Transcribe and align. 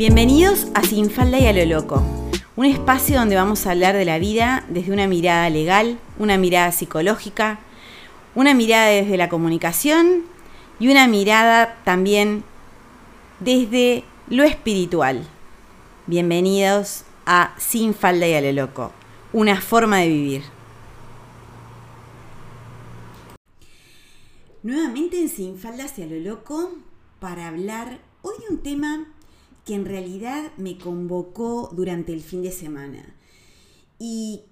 Bienvenidos 0.00 0.68
a 0.72 0.82
Sin 0.82 1.10
Falda 1.10 1.38
y 1.38 1.46
a 1.46 1.52
lo 1.52 1.62
Loco, 1.66 2.02
un 2.56 2.64
espacio 2.64 3.18
donde 3.18 3.36
vamos 3.36 3.66
a 3.66 3.72
hablar 3.72 3.94
de 3.94 4.06
la 4.06 4.18
vida 4.18 4.64
desde 4.70 4.94
una 4.94 5.06
mirada 5.06 5.50
legal, 5.50 5.98
una 6.18 6.38
mirada 6.38 6.72
psicológica, 6.72 7.60
una 8.34 8.54
mirada 8.54 8.86
desde 8.86 9.18
la 9.18 9.28
comunicación 9.28 10.22
y 10.78 10.88
una 10.88 11.06
mirada 11.06 11.76
también 11.84 12.44
desde 13.40 14.02
lo 14.30 14.42
espiritual. 14.44 15.26
Bienvenidos 16.06 17.04
a 17.26 17.54
Sin 17.58 17.92
Falda 17.92 18.26
y 18.26 18.32
a 18.32 18.40
lo 18.40 18.52
Loco, 18.52 18.92
una 19.34 19.60
forma 19.60 19.98
de 19.98 20.08
vivir. 20.08 20.42
Nuevamente 24.62 25.20
en 25.20 25.28
Sin 25.28 25.58
Falda 25.58 25.84
hacia 25.84 26.06
lo 26.06 26.16
Loco 26.16 26.70
para 27.18 27.48
hablar 27.48 27.98
hoy 28.22 28.36
de 28.38 28.54
un 28.54 28.62
tema 28.62 29.06
que 29.64 29.74
en 29.74 29.84
realidad 29.84 30.52
me 30.56 30.78
convocó 30.78 31.70
durante 31.72 32.12
el 32.12 32.22
fin 32.22 32.42
de 32.42 32.52
semana 32.52 33.14
y 33.98 34.42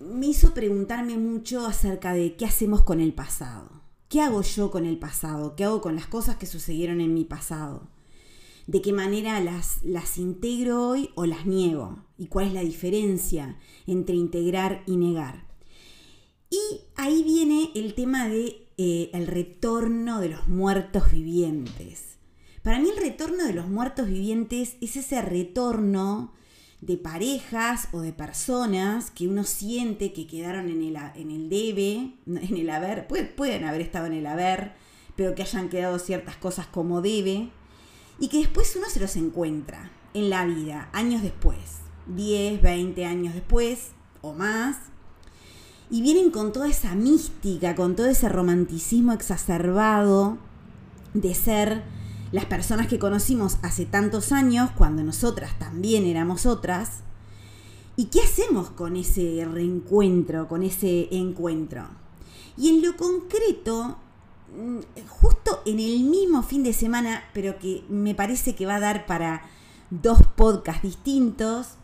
me 0.00 0.26
hizo 0.26 0.52
preguntarme 0.54 1.16
mucho 1.16 1.66
acerca 1.66 2.12
de 2.12 2.36
qué 2.36 2.44
hacemos 2.44 2.82
con 2.82 3.00
el 3.00 3.12
pasado. 3.12 3.70
¿Qué 4.08 4.20
hago 4.20 4.42
yo 4.42 4.70
con 4.70 4.84
el 4.86 4.98
pasado? 4.98 5.56
¿Qué 5.56 5.64
hago 5.64 5.80
con 5.80 5.96
las 5.96 6.06
cosas 6.06 6.36
que 6.36 6.46
sucedieron 6.46 7.00
en 7.00 7.14
mi 7.14 7.24
pasado? 7.24 7.88
¿De 8.66 8.80
qué 8.80 8.92
manera 8.92 9.40
las, 9.40 9.82
las 9.82 10.18
integro 10.18 10.88
hoy 10.88 11.10
o 11.14 11.26
las 11.26 11.46
niego? 11.46 11.98
¿Y 12.16 12.26
cuál 12.26 12.48
es 12.48 12.52
la 12.52 12.60
diferencia 12.60 13.58
entre 13.86 14.14
integrar 14.14 14.82
y 14.86 14.96
negar? 14.96 15.46
Y 16.50 16.80
ahí 16.96 17.22
viene 17.22 17.70
el 17.74 17.94
tema 17.94 18.28
de 18.28 18.68
eh, 18.76 19.10
el 19.12 19.26
retorno 19.26 20.20
de 20.20 20.28
los 20.28 20.48
muertos 20.48 21.10
vivientes. 21.10 22.13
Para 22.64 22.78
mí 22.78 22.88
el 22.88 22.96
retorno 22.96 23.44
de 23.44 23.52
los 23.52 23.68
muertos 23.68 24.08
vivientes 24.08 24.76
es 24.80 24.96
ese 24.96 25.20
retorno 25.20 26.32
de 26.80 26.96
parejas 26.96 27.88
o 27.92 28.00
de 28.00 28.14
personas 28.14 29.10
que 29.10 29.28
uno 29.28 29.44
siente 29.44 30.14
que 30.14 30.26
quedaron 30.26 30.70
en 30.70 30.82
el, 30.82 30.96
en 31.14 31.30
el 31.30 31.50
debe, 31.50 32.14
en 32.26 32.56
el 32.56 32.70
haber, 32.70 33.06
pueden 33.06 33.64
haber 33.64 33.82
estado 33.82 34.06
en 34.06 34.14
el 34.14 34.26
haber, 34.26 34.72
pero 35.14 35.34
que 35.34 35.42
hayan 35.42 35.68
quedado 35.68 35.98
ciertas 35.98 36.36
cosas 36.36 36.66
como 36.66 37.02
debe, 37.02 37.50
y 38.18 38.28
que 38.28 38.38
después 38.38 38.74
uno 38.76 38.86
se 38.88 39.00
los 39.00 39.14
encuentra 39.16 39.90
en 40.14 40.30
la 40.30 40.46
vida, 40.46 40.88
años 40.94 41.20
después, 41.20 41.58
10, 42.16 42.62
20 42.62 43.04
años 43.04 43.34
después 43.34 43.90
o 44.22 44.32
más, 44.32 44.78
y 45.90 46.00
vienen 46.00 46.30
con 46.30 46.54
toda 46.54 46.70
esa 46.70 46.94
mística, 46.94 47.74
con 47.74 47.94
todo 47.94 48.06
ese 48.06 48.30
romanticismo 48.30 49.12
exacerbado 49.12 50.38
de 51.12 51.34
ser 51.34 52.03
las 52.34 52.46
personas 52.46 52.88
que 52.88 52.98
conocimos 52.98 53.58
hace 53.62 53.86
tantos 53.86 54.32
años, 54.32 54.68
cuando 54.76 55.04
nosotras 55.04 55.56
también 55.60 56.04
éramos 56.04 56.46
otras, 56.46 57.04
¿y 57.94 58.06
qué 58.06 58.22
hacemos 58.22 58.70
con 58.70 58.96
ese 58.96 59.46
reencuentro, 59.48 60.48
con 60.48 60.64
ese 60.64 61.06
encuentro? 61.12 61.86
Y 62.56 62.70
en 62.70 62.82
lo 62.82 62.96
concreto, 62.96 63.98
mm, 64.52 64.78
justo 65.08 65.62
en 65.64 65.78
el 65.78 66.02
mismo 66.02 66.42
fin 66.42 66.64
de 66.64 66.72
semana, 66.72 67.22
pero 67.32 67.56
que 67.60 67.84
me 67.88 68.16
parece 68.16 68.56
que 68.56 68.66
va 68.66 68.74
a 68.76 68.80
dar 68.80 69.06
para 69.06 69.42
dos 69.90 70.18
podcasts 70.34 70.82
distintos, 70.82 71.74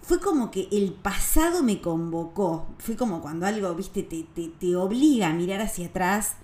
fue 0.00 0.18
como 0.18 0.50
que 0.50 0.66
el 0.72 0.94
pasado 0.94 1.62
me 1.62 1.82
convocó. 1.82 2.68
Fue 2.78 2.96
como 2.96 3.20
cuando 3.20 3.44
algo, 3.44 3.74
viste, 3.74 4.02
te, 4.02 4.24
te 4.24 4.76
obliga 4.76 5.28
a 5.28 5.34
mirar 5.34 5.60
hacia 5.60 5.88
atrás 5.88 6.36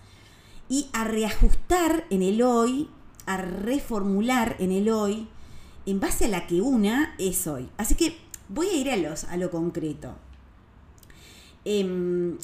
y 0.69 0.91
a 0.93 1.05
reajustar 1.05 2.05
en 2.11 2.21
el 2.21 2.43
hoy 2.43 2.91
a 3.27 3.37
reformular 3.37 4.57
en 4.59 4.73
el 4.73 4.89
hoy 4.89 5.29
en 5.85 6.01
base 6.01 6.25
a 6.25 6.29
la 6.29 6.47
que 6.47 6.61
una 6.61 7.15
es 7.19 7.47
hoy. 7.47 7.69
Así 7.77 7.95
que 7.95 8.17
voy 8.49 8.69
a 8.69 8.77
ir 8.77 8.91
a, 8.91 8.97
los, 8.97 9.25
a 9.25 9.37
lo 9.37 9.51
concreto. 9.51 10.15
Em, 11.65 12.37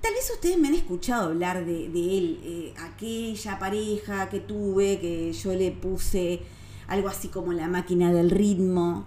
tal 0.00 0.12
vez 0.14 0.30
ustedes 0.32 0.58
me 0.58 0.68
han 0.68 0.74
escuchado 0.74 1.30
hablar 1.30 1.64
de, 1.64 1.86
él, 1.86 2.40
eh, 2.42 2.74
aquella 2.78 3.58
pareja 3.58 4.28
que 4.28 4.40
tuve, 4.40 4.98
que 5.00 5.32
yo 5.32 5.54
le 5.54 5.70
puse 5.72 6.40
algo 6.88 7.08
así 7.08 7.28
como 7.28 7.52
la 7.52 7.68
máquina 7.68 8.12
del 8.12 8.30
ritmo, 8.30 9.06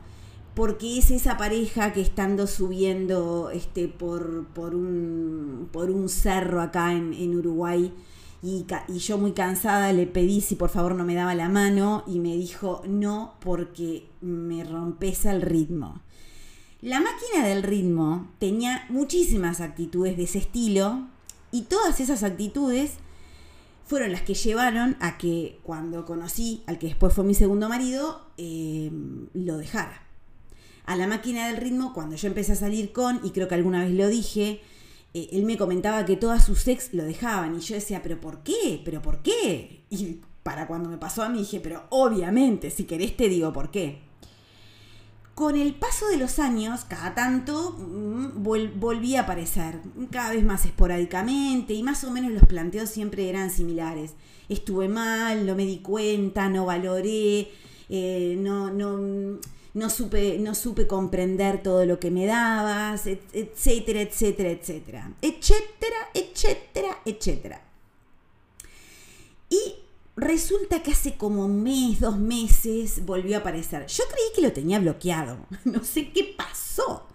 porque 0.54 0.98
es 0.98 1.12
esa 1.12 1.38
pareja 1.38 1.94
que 1.94 2.02
estando 2.02 2.48
subiendo 2.48 3.50
este, 3.52 3.88
por, 3.88 4.46
por, 4.48 4.74
un, 4.74 5.70
por 5.72 5.90
un 5.90 6.10
cerro 6.10 6.62
acá 6.62 6.94
en, 6.94 7.14
en 7.14 7.36
Uruguay, 7.36 7.94
y, 8.46 9.00
yo 9.00 9.18
muy 9.18 9.32
cansada 9.32 9.92
le 9.92 10.06
pedí 10.06 10.40
si 10.40 10.56
por 10.56 10.70
favor 10.70 10.94
no 10.94 11.04
me 11.04 11.16
daba 11.16 11.34
la 11.34 11.50
mano 11.50 12.04
y 12.06 12.20
me 12.20 12.36
dijo 12.36 12.84
no 12.88 13.34
porque 13.40 14.08
me 14.22 14.64
rompes 14.64 15.26
el 15.26 15.42
ritmo. 15.42 16.02
La 16.82 17.00
máquina 17.00 17.48
del 17.48 17.64
ritmo 17.64 18.32
tenía 18.38 18.86
muchísimas 18.90 19.62
actitudes 19.62 20.16
de 20.16 20.24
ese 20.24 20.38
estilo 20.38 21.08
y 21.52 21.64
todas 21.64 22.00
esas 22.00 22.22
actitudes 22.22 22.98
fueron 23.84 24.12
las 24.12 24.22
que 24.22 24.36
llevaron 24.36 24.96
a 25.00 25.18
que 25.18 25.60
cuando 25.64 26.06
conocí 26.06 26.64
al 26.68 26.78
que 26.78 26.88
después 26.88 27.14
fue 27.14 27.24
mi 27.24 27.34
segundo 27.34 27.68
marido, 27.68 28.28
eh, 28.38 28.92
lo 29.34 29.58
dejara. 29.58 30.04
A 30.86 30.96
la 30.96 31.08
máquina 31.08 31.48
del 31.48 31.58
ritmo, 31.58 31.94
cuando 31.94 32.16
yo 32.16 32.28
empecé 32.28 32.52
a 32.52 32.56
salir 32.56 32.92
con, 32.92 33.20
y 33.24 33.32
creo 33.32 33.48
que 33.48 33.56
alguna 33.56 33.84
vez 33.84 33.94
lo 33.94 34.08
dije, 34.08 34.62
eh, 35.16 35.30
él 35.32 35.46
me 35.46 35.58
comentaba 35.58 36.04
que 36.04 36.18
todas 36.18 36.46
sus 36.46 36.68
ex 36.68 36.94
lo 36.94 37.06
dejaban 37.06 37.56
y 37.56 37.62
yo 37.62 37.76
decía, 37.76 38.04
pero 38.04 38.20
¿por 38.20 38.44
qué? 38.44 38.82
¿Pero 38.84 39.02
por 39.02 39.22
qué? 39.22 39.86
Y 39.90 40.20
para 40.44 40.68
cuando 40.68 40.90
me 40.90 40.98
pasó 40.98 41.24
a 41.24 41.30
mí 41.30 41.40
dije, 41.40 41.62
pero 41.62 41.84
obviamente, 41.90 42.70
si 42.70 42.84
querés 42.84 43.16
te 43.16 43.30
digo 43.30 43.54
por 43.54 43.72
qué. 43.72 44.02
Con 45.34 45.56
el 45.56 45.74
paso 45.74 46.10
de 46.10 46.18
los 46.18 46.38
años, 46.40 46.84
cada 46.84 47.16
tanto 47.16 47.78
mm, 47.78 48.44
volví 48.44 49.16
a 49.16 49.22
aparecer, 49.22 49.80
cada 50.12 50.32
vez 50.32 50.44
más 50.44 50.66
esporádicamente 50.66 51.74
y 51.74 51.82
más 51.82 52.04
o 52.04 52.12
menos 52.12 52.32
los 52.34 52.44
planteos 52.44 52.90
siempre 52.90 53.30
eran 53.30 53.52
similares. 53.52 54.16
Estuve 54.50 54.90
mal, 54.90 55.46
no 55.46 55.56
me 55.56 55.66
di 55.66 55.78
cuenta, 55.78 56.50
no 56.50 56.66
valoré, 56.66 57.52
eh, 57.88 58.36
no, 58.38 58.70
no, 58.70 59.40
no 59.76 59.90
supe, 59.90 60.40
no 60.40 60.56
supe 60.56 60.88
comprender 60.88 61.62
todo 61.62 61.86
lo 61.86 62.00
que 62.00 62.10
me 62.10 62.26
dabas, 62.26 63.08
etcétera, 63.08 64.02
etcétera, 64.02 64.50
etcétera, 64.50 65.12
etcétera, 65.22 65.98
etcétera, 66.14 66.98
etcétera. 67.04 67.62
Y 69.50 69.76
resulta 70.16 70.82
que 70.82 70.92
hace 70.92 71.18
como 71.18 71.46
un 71.46 71.62
mes, 71.62 72.00
dos 72.00 72.18
meses 72.18 73.06
volvió 73.06 73.36
a 73.36 73.40
aparecer. 73.42 73.86
Yo 73.88 74.06
creí 74.06 74.28
que 74.34 74.42
lo 74.42 74.54
tenía 74.54 74.80
bloqueado, 74.80 75.40
no 75.66 75.84
sé 75.84 76.10
qué 76.12 76.34
pasó. 76.38 77.08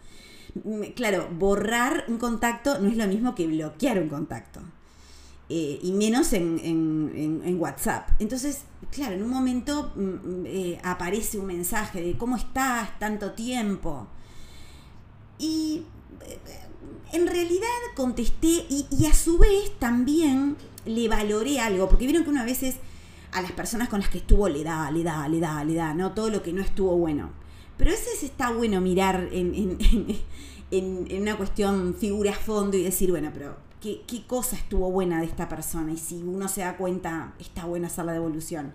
Claro, 0.96 1.28
borrar 1.32 2.04
un 2.08 2.18
contacto 2.18 2.78
no 2.78 2.90
es 2.90 2.96
lo 2.98 3.06
mismo 3.06 3.34
que 3.34 3.46
bloquear 3.46 3.98
un 4.00 4.10
contacto. 4.10 4.60
Eh, 5.52 5.80
y 5.82 5.90
menos 5.90 6.32
en, 6.32 7.56
WhatsApp. 7.58 8.08
Entonces, 8.20 8.60
claro, 8.92 9.16
en 9.16 9.24
un 9.24 9.30
momento 9.30 9.90
mm, 9.96 10.00
mm, 10.00 10.46
eh, 10.46 10.80
aparece 10.84 11.40
un 11.40 11.46
mensaje 11.46 12.00
de 12.00 12.16
cómo 12.16 12.36
estás, 12.36 12.96
tanto 13.00 13.32
tiempo. 13.32 14.06
Y 15.40 15.82
eh, 16.24 16.38
en 17.12 17.26
realidad 17.26 17.66
contesté 17.96 18.64
y, 18.68 19.06
a 19.06 19.12
su 19.12 19.38
vez 19.38 19.76
también 19.80 20.56
le 20.86 21.08
valoré 21.08 21.58
algo, 21.58 21.88
porque 21.88 22.04
vieron 22.04 22.22
que 22.22 22.30
una 22.30 22.44
veces 22.44 22.76
a 23.32 23.42
las 23.42 23.50
personas 23.50 23.88
con 23.88 23.98
las 23.98 24.08
que 24.08 24.18
estuvo 24.18 24.48
le 24.48 24.62
da, 24.62 24.88
le 24.92 25.02
da, 25.02 25.26
le 25.26 25.40
da, 25.40 25.64
le 25.64 25.74
da, 25.74 25.94
¿no? 25.94 26.12
Todo 26.12 26.30
lo 26.30 26.44
que 26.44 26.52
no 26.52 26.62
estuvo 26.62 26.96
bueno. 26.96 27.30
Pero 27.76 27.90
a 27.90 27.94
veces 27.94 28.22
está 28.22 28.52
bueno 28.52 28.80
mirar 28.80 29.28
en, 29.32 29.78
en 30.70 31.08
una 31.22 31.36
cuestión 31.36 31.96
figura 31.98 32.30
a 32.30 32.34
fondo 32.34 32.76
y 32.76 32.84
decir, 32.84 33.10
bueno, 33.10 33.32
pero 33.34 33.69
qué, 33.80 34.24
cosa 34.26 34.56
estuvo 34.56 34.90
buena 34.90 35.20
de 35.20 35.26
esta 35.26 35.48
persona 35.48 35.92
y 35.92 35.96
si 35.96 36.22
uno 36.22 36.48
se 36.48 36.60
da 36.60 36.76
cuenta, 36.76 37.32
está 37.38 37.64
buena 37.64 37.86
hacer 37.86 38.04
la 38.04 38.12
devolución. 38.12 38.72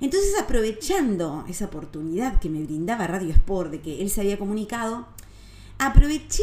Entonces, 0.00 0.34
aprovechando 0.40 1.44
esa 1.48 1.66
oportunidad 1.66 2.40
que 2.40 2.48
me 2.48 2.62
brindaba 2.64 3.06
Radio 3.06 3.30
Sport 3.30 3.70
de 3.70 3.80
que 3.80 4.02
él 4.02 4.10
se 4.10 4.22
había 4.22 4.38
comunicado, 4.38 5.06
aproveché, 5.78 6.42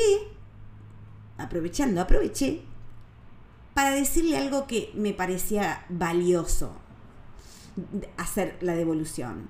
aprovechando, 1.37 1.99
aproveché 1.99 2.61
para 3.73 3.91
decirle 3.91 4.37
algo 4.37 4.67
que 4.67 4.91
me 4.95 5.13
parecía 5.13 5.85
valioso, 5.89 6.71
hacer 8.17 8.57
la 8.61 8.75
devolución. 8.75 9.49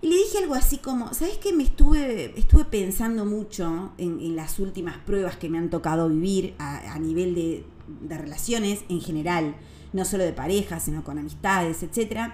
Y 0.00 0.08
le 0.08 0.16
dije 0.16 0.38
algo 0.38 0.54
así 0.54 0.78
como, 0.78 1.14
¿sabes 1.14 1.38
qué? 1.38 1.52
Me 1.52 1.64
estuve, 1.64 2.38
estuve 2.38 2.64
pensando 2.66 3.24
mucho 3.24 3.92
en, 3.98 4.36
las 4.36 4.58
últimas 4.58 4.98
pruebas 4.98 5.36
que 5.36 5.48
me 5.48 5.58
han 5.58 5.70
tocado 5.70 6.08
vivir 6.08 6.54
a 6.58 6.98
nivel 6.98 7.34
de, 7.34 7.64
de 8.00 8.18
relaciones 8.18 8.84
en 8.88 9.00
general, 9.00 9.56
no 9.92 10.04
solo 10.04 10.24
de 10.24 10.32
pareja, 10.32 10.80
sino 10.80 11.04
con 11.04 11.18
amistades, 11.18 11.82
etc. 11.82 12.32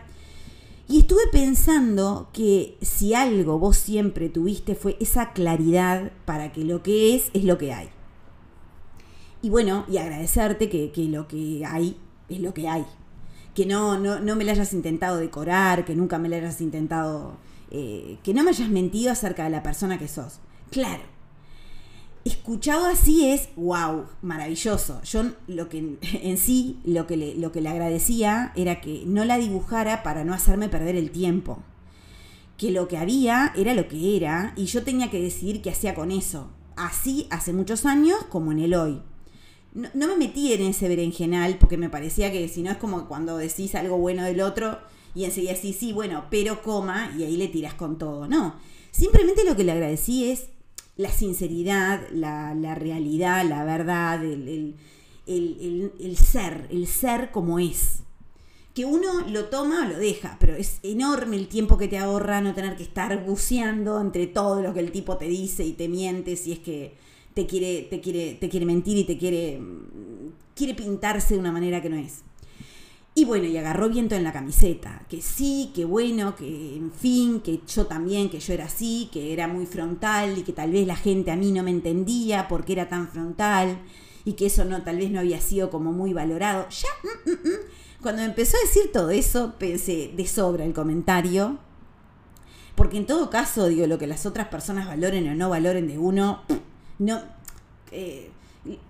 Y 0.89 1.01
estuve 1.01 1.27
pensando 1.33 2.31
que 2.33 2.77
si 2.81 3.15
algo 3.15 3.59
vos 3.59 3.77
siempre 3.77 4.29
tuviste 4.29 4.75
fue 4.75 4.97
esa 5.01 5.33
claridad 5.33 6.13
para 6.25 6.53
que 6.53 6.65
lo 6.65 6.83
que 6.83 7.15
es 7.15 7.31
es 7.33 7.45
lo 7.45 7.59
que 7.59 7.73
hay. 7.73 7.89
Y 9.43 9.51
bueno, 9.51 9.85
y 9.89 9.97
agradecerte 9.97 10.69
que, 10.69 10.93
lo 11.05 11.27
que 11.29 11.65
hay 11.67 11.97
es 12.29 12.41
lo 12.41 12.53
que 12.53 12.69
hay. 12.69 12.85
Que 13.55 13.67
no, 13.67 13.99
no, 13.99 14.21
no 14.21 14.37
me 14.37 14.45
lo 14.45 14.51
hayas 14.51 14.73
intentado 14.73 15.17
decorar, 15.17 15.85
que 15.85 15.95
nunca 15.95 16.19
me 16.19 16.29
lo 16.29 16.37
hayas 16.37 16.61
intentado 16.61 17.37
eh, 17.71 18.19
que 18.25 18.35
no 18.35 18.43
me 18.43 18.51
hayas 18.51 18.69
mentido 18.69 19.13
acerca 19.13 19.45
de 19.45 19.51
la 19.51 19.63
persona 19.63 19.99
que 19.99 20.09
sos. 20.09 20.41
Claro, 20.71 21.03
escuchado 22.25 22.87
así 22.87 23.29
es, 23.29 23.49
wow, 23.57 24.07
maravilloso. 24.23 25.01
Yo 25.03 25.25
lo 25.47 25.69
que 25.69 25.99
en 26.23 26.37
sí, 26.39 26.79
lo 26.85 27.07
que, 27.07 27.17
le, 27.17 27.35
lo 27.35 27.53
que 27.53 27.61
le 27.61 27.69
agradecía 27.69 28.53
era 28.57 28.81
que 28.81 29.05
no 29.07 29.25
la 29.25 29.39
dibujara 29.39 30.03
para 30.03 30.25
no 30.25 30.35
hacerme 30.35 30.69
perder 30.69 30.97
el 30.97 31.11
tiempo. 31.11 31.63
Que 32.57 32.71
lo 32.71 32.89
que 32.89 32.99
había 32.99 33.53
era 33.57 33.75
lo 33.75 33.89
que 33.89 34.17
era 34.17 34.53
y 34.57 34.67
yo 34.67 34.85
tenía 34.85 35.11
que 35.11 35.21
decidir 35.21 35.63
qué 35.63 35.71
hacía 35.71 35.95
con 35.95 36.11
eso. 36.11 36.51
Así 36.77 37.27
hace 37.31 37.53
muchos 37.53 37.87
años 37.87 38.19
como 38.29 38.53
en 38.53 38.59
el 38.59 38.75
hoy. 38.75 39.03
No, 39.73 40.09
me 40.09 40.17
metí 40.17 40.53
en 40.53 40.63
ese 40.63 40.89
berenjenal 40.89 41.57
porque 41.59 41.77
me 41.77 41.89
parecía 41.89 42.33
que 42.33 42.49
si 42.49 42.63
no 42.63 42.73
es 42.73 42.77
como 42.77 43.07
cuando 43.07 43.37
decís 43.37 43.75
algo 43.77 43.99
bueno 43.99 44.25
del 44.25 44.41
otro 44.41 44.79
y 45.15 45.25
enseguida 45.25 45.55
sí, 45.55 45.73
sí, 45.73 45.93
bueno, 45.93 46.25
pero 46.29 46.63
coma 46.63 47.13
y 47.17 47.23
ahí 47.23 47.37
le 47.37 47.49
tiras 47.49 47.75
con 47.75 47.97
todo. 47.97 48.27
No, 48.27 48.57
simplemente 48.91 49.45
lo 49.45 49.57
que 49.57 49.65
le 49.65 49.73
agradecí 49.73 50.31
es 50.31 50.49
la 51.01 51.11
sinceridad, 51.11 52.03
la, 52.13 52.75
realidad, 52.75 53.45
la 53.49 53.65
verdad, 53.65 54.23
el, 54.23 54.77
ser, 56.17 56.69
el 56.71 56.87
ser 56.87 57.31
como 57.31 57.59
es. 57.59 58.01
Que 58.75 58.85
uno 58.85 59.27
lo 59.27 59.47
toma 59.47 59.85
o 59.85 59.89
lo 59.89 59.99
deja, 59.99 60.37
pero 60.39 60.55
es 60.55 60.79
enorme 60.83 61.37
el 61.37 61.49
tiempo 61.49 61.79
que 61.79 61.89
te 61.89 61.99
ahorra 61.99 62.41
no 62.41 62.55
tener 62.55 62.77
que 62.77 62.83
estar 62.83 63.25
buceando 63.25 64.01
entre 64.01 64.27
todo 64.27 64.63
lo 64.63 64.75
que 64.75 64.81
el 64.81 64.93
tipo 64.93 65.17
te 65.17 65.27
dice 65.27 65.65
y 65.65 65.73
te 65.73 65.89
miente 65.89 66.37
si 66.37 66.53
es 66.53 66.59
que 66.61 66.95
te 67.35 67.47
quiere, 67.47 67.83
te 67.83 68.01
quiere, 68.01 68.35
te 68.35 68.49
quiere 68.49 68.67
mentir 68.67 68.99
y 68.99 69.05
te 69.05 69.17
quiere, 69.17 69.61
quiere 70.55 70.75
pintarse 70.75 71.35
de 71.35 71.41
una 71.41 71.51
manera 71.51 71.81
que 71.83 71.89
no 71.89 71.97
es. 71.97 72.23
Y 73.21 73.27
bueno, 73.27 73.45
y 73.45 73.59
agarró 73.59 73.91
viento 73.91 74.15
en 74.15 74.25
la 74.25 74.33
camiseta, 74.33 75.03
que 75.07 75.21
sí, 75.21 75.73
que 75.75 75.85
bueno, 75.85 76.35
que 76.37 76.77
en 76.77 76.91
fin, 76.91 77.43
que 77.43 77.61
yo 77.67 77.85
también, 77.85 78.31
que 78.31 78.41
yo 78.41 78.55
era 78.55 78.65
así, 78.65 79.11
que 79.13 79.35
era 79.35 79.47
muy 79.47 79.67
frontal 79.67 80.39
y 80.39 80.43
que 80.43 80.55
tal 80.55 80.71
vez 80.71 80.87
la 80.87 80.97
gente 80.97 81.31
a 81.31 81.37
mí 81.37 81.53
no 81.53 81.63
me 81.63 81.71
entendía 81.71 82.49
porque 82.49 82.73
era 82.73 82.89
tan 82.89 83.09
frontal 83.09 83.79
y 84.25 84.33
que 84.33 84.47
eso 84.47 84.65
no 84.65 84.83
tal 84.85 84.97
vez 84.97 85.11
no 85.11 85.21
había 85.21 85.39
sido 85.39 85.69
como 85.69 85.93
muy 85.93 86.15
valorado. 86.15 86.67
Ya, 86.71 86.89
mm, 87.03 87.31
mm, 87.31 87.49
mm. 87.51 88.01
cuando 88.01 88.23
empezó 88.23 88.57
a 88.57 88.61
decir 88.61 88.91
todo 88.91 89.11
eso, 89.11 89.53
pensé 89.59 90.15
de 90.17 90.27
sobra 90.27 90.65
el 90.65 90.73
comentario, 90.73 91.59
porque 92.75 92.97
en 92.97 93.05
todo 93.05 93.29
caso, 93.29 93.69
digo, 93.69 93.87
lo 93.87 93.99
que 93.99 94.07
las 94.07 94.25
otras 94.25 94.49
personas 94.49 94.87
valoren 94.87 95.29
o 95.29 95.35
no 95.35 95.51
valoren 95.51 95.87
de 95.89 95.99
uno, 95.99 96.41
no... 96.99 97.21
Eh, 97.93 98.31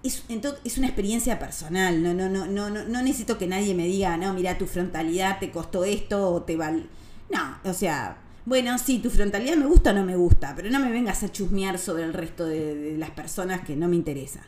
es, 0.02 0.24
es, 0.64 0.78
una 0.78 0.86
experiencia 0.86 1.38
personal, 1.38 2.02
no, 2.02 2.12
no, 2.12 2.28
no, 2.28 2.46
no, 2.46 2.70
no 2.70 3.02
necesito 3.02 3.38
que 3.38 3.46
nadie 3.46 3.74
me 3.74 3.86
diga, 3.86 4.16
no, 4.16 4.34
mira, 4.34 4.58
tu 4.58 4.66
frontalidad 4.66 5.38
te 5.38 5.50
costó 5.50 5.84
esto 5.84 6.30
o 6.30 6.42
te 6.42 6.56
vale. 6.56 6.86
No, 7.30 7.58
o 7.64 7.72
sea, 7.72 8.18
bueno, 8.46 8.76
sí, 8.78 8.98
tu 8.98 9.10
frontalidad 9.10 9.56
me 9.56 9.66
gusta 9.66 9.90
o 9.90 9.94
no 9.94 10.04
me 10.04 10.16
gusta, 10.16 10.54
pero 10.56 10.70
no 10.70 10.80
me 10.80 10.90
vengas 10.90 11.22
a 11.22 11.30
chusmear 11.30 11.78
sobre 11.78 12.04
el 12.04 12.12
resto 12.12 12.46
de, 12.46 12.96
las 12.98 13.10
personas 13.10 13.60
que 13.60 13.76
no 13.76 13.88
me 13.88 13.96
interesa. 13.96 14.40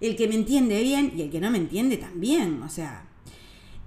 El 0.00 0.16
que 0.16 0.28
me 0.28 0.34
entiende 0.34 0.82
bien 0.82 1.12
y 1.16 1.22
el 1.22 1.30
que 1.30 1.40
no 1.40 1.50
me 1.50 1.58
entiende 1.58 1.96
también, 1.96 2.62
o 2.62 2.68
sea. 2.68 3.04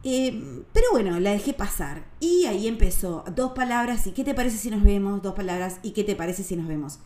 Eh, 0.03 0.63
pero 0.71 0.87
bueno, 0.91 1.19
la 1.19 1.31
dejé 1.31 1.53
pasar. 1.53 2.05
Y 2.19 2.45
ahí 2.45 2.67
empezó. 2.67 3.25
Dos 3.35 3.51
palabras 3.51 4.07
y 4.07 4.11
¿qué 4.11 4.23
te 4.23 4.33
parece 4.33 4.57
si 4.57 4.69
nos 4.69 4.83
vemos? 4.83 5.21
Dos 5.21 5.35
palabras 5.35 5.79
y 5.83 5.91
¿qué 5.91 6.03
te 6.03 6.15
parece 6.15 6.43
si 6.43 6.55
nos 6.55 6.67
vemos? 6.67 6.99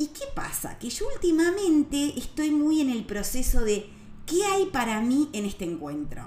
¿Y 0.00 0.06
qué 0.06 0.24
pasa? 0.34 0.78
Que 0.78 0.88
yo 0.88 1.04
últimamente 1.14 2.18
estoy 2.18 2.50
muy 2.50 2.80
en 2.80 2.88
el 2.88 3.04
proceso 3.04 3.60
de 3.60 3.86
qué 4.24 4.46
hay 4.46 4.64
para 4.64 5.02
mí 5.02 5.28
en 5.34 5.44
este 5.44 5.66
encuentro. 5.66 6.22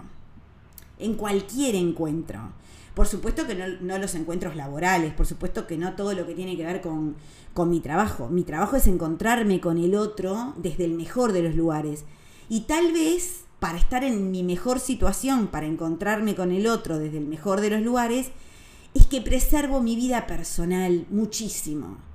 En 1.00 1.16
cualquier 1.16 1.74
encuentro. 1.74 2.54
Por 2.94 3.08
supuesto 3.08 3.48
que 3.48 3.56
no, 3.56 3.98
los 3.98 4.14
encuentros 4.14 4.56
laborales, 4.56 5.12
por 5.16 5.26
supuesto 5.26 5.66
que 5.66 5.80
no 5.80 5.96
todo 5.96 6.14
lo 6.14 6.28
que 6.28 6.36
tiene 6.36 6.56
que 6.56 6.68
ver 6.68 6.82
con, 6.82 7.16
con 7.56 7.72
mi 7.72 7.80
trabajo. 7.80 8.30
Mi 8.30 8.44
trabajo 8.44 8.76
es 8.76 8.86
encontrarme 8.86 9.60
con 9.60 9.80
el 9.80 9.96
otro 9.96 10.54
desde 10.58 10.86
el 10.86 10.94
mejor 10.94 11.34
de 11.34 11.42
los 11.42 11.56
lugares. 11.56 12.06
Y 12.50 12.62
tal 12.62 12.94
vez 12.94 13.46
para 13.60 13.80
estar 13.80 14.04
en 14.04 14.30
mi 14.30 14.44
mejor 14.44 14.80
situación, 14.80 15.48
para 15.48 15.66
encontrarme 15.66 16.36
con 16.36 16.52
el 16.52 16.68
otro 16.68 17.00
desde 17.00 17.18
el 17.18 17.26
mejor 17.26 17.60
de 17.60 17.72
los 17.72 17.82
lugares, 17.82 18.30
es 18.94 19.08
que 19.08 19.20
preservo 19.20 19.82
mi 19.82 19.96
vida 19.96 20.28
personal 20.28 21.08
muchísimo. 21.10 22.13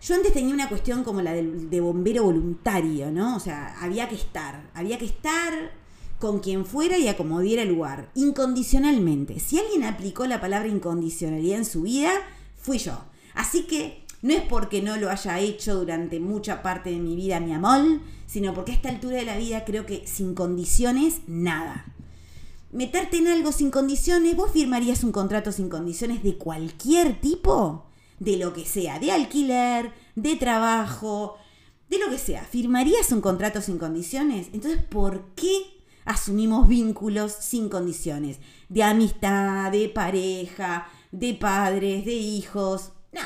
Yo 0.00 0.14
antes 0.14 0.32
tenía 0.32 0.54
una 0.54 0.68
cuestión 0.68 1.02
como 1.02 1.22
la 1.22 1.32
de, 1.32 1.80
bombero 1.80 2.24
voluntario, 2.24 3.10
¿no? 3.10 3.36
O 3.36 3.40
sea, 3.40 3.76
había 3.80 4.08
que 4.08 4.14
estar, 4.14 4.70
había 4.74 4.98
que 4.98 5.06
estar 5.06 5.72
con 6.18 6.40
quien 6.40 6.64
fuera 6.64 6.98
y 6.98 7.08
a 7.08 7.16
como 7.16 7.40
diera 7.40 7.64
lugar, 7.64 8.10
incondicionalmente. 8.14 9.40
Si 9.40 9.58
alguien 9.58 9.84
aplicó 9.84 10.26
la 10.26 10.40
palabra 10.40 10.68
incondicionalidad 10.68 11.58
en 11.58 11.64
su 11.64 11.82
vida, 11.82 12.12
fui 12.56 12.78
yo. 12.78 13.04
Así 13.34 13.64
que 13.64 14.04
no 14.22 14.34
es 14.34 14.42
porque 14.42 14.82
no 14.82 14.96
lo 14.96 15.10
haya 15.10 15.38
hecho 15.40 15.76
durante 15.76 16.18
mucha 16.20 16.62
parte 16.62 16.90
de 16.90 16.98
mi 16.98 17.14
vida, 17.14 17.40
mi 17.40 17.52
amor, 17.52 18.00
sino 18.26 18.54
porque 18.54 18.72
a 18.72 18.74
esta 18.74 18.88
altura 18.88 19.16
de 19.16 19.24
la 19.24 19.36
vida 19.36 19.64
creo 19.64 19.86
que 19.86 20.06
sin 20.06 20.34
condiciones, 20.34 21.20
nada. 21.26 21.86
Meterte 22.70 23.16
en 23.18 23.28
algo 23.28 23.50
sin 23.52 23.70
condiciones, 23.70 24.36
¿vos 24.36 24.50
firmarías 24.50 25.02
un 25.02 25.12
contrato 25.12 25.52
sin 25.52 25.68
condiciones 25.68 26.22
de 26.22 26.36
cualquier 26.36 27.20
tipo? 27.20 27.87
De 28.18 28.36
lo 28.36 28.52
que 28.52 28.64
sea, 28.64 28.98
de 28.98 29.12
alquiler, 29.12 29.92
de 30.14 30.36
trabajo, 30.36 31.36
de 31.88 31.98
lo 31.98 32.10
que 32.10 32.18
sea. 32.18 32.42
¿Firmarías 32.44 33.12
un 33.12 33.20
contrato 33.20 33.60
sin 33.60 33.78
condiciones? 33.78 34.48
Entonces, 34.52 34.82
¿por 34.82 35.34
qué 35.34 35.82
asumimos 36.04 36.68
vínculos 36.68 37.32
sin 37.32 37.68
condiciones? 37.68 38.38
De 38.68 38.82
amistad, 38.82 39.72
de 39.72 39.88
pareja, 39.88 40.88
de 41.12 41.34
padres, 41.34 42.04
de 42.04 42.14
hijos. 42.14 42.92
No, 43.12 43.22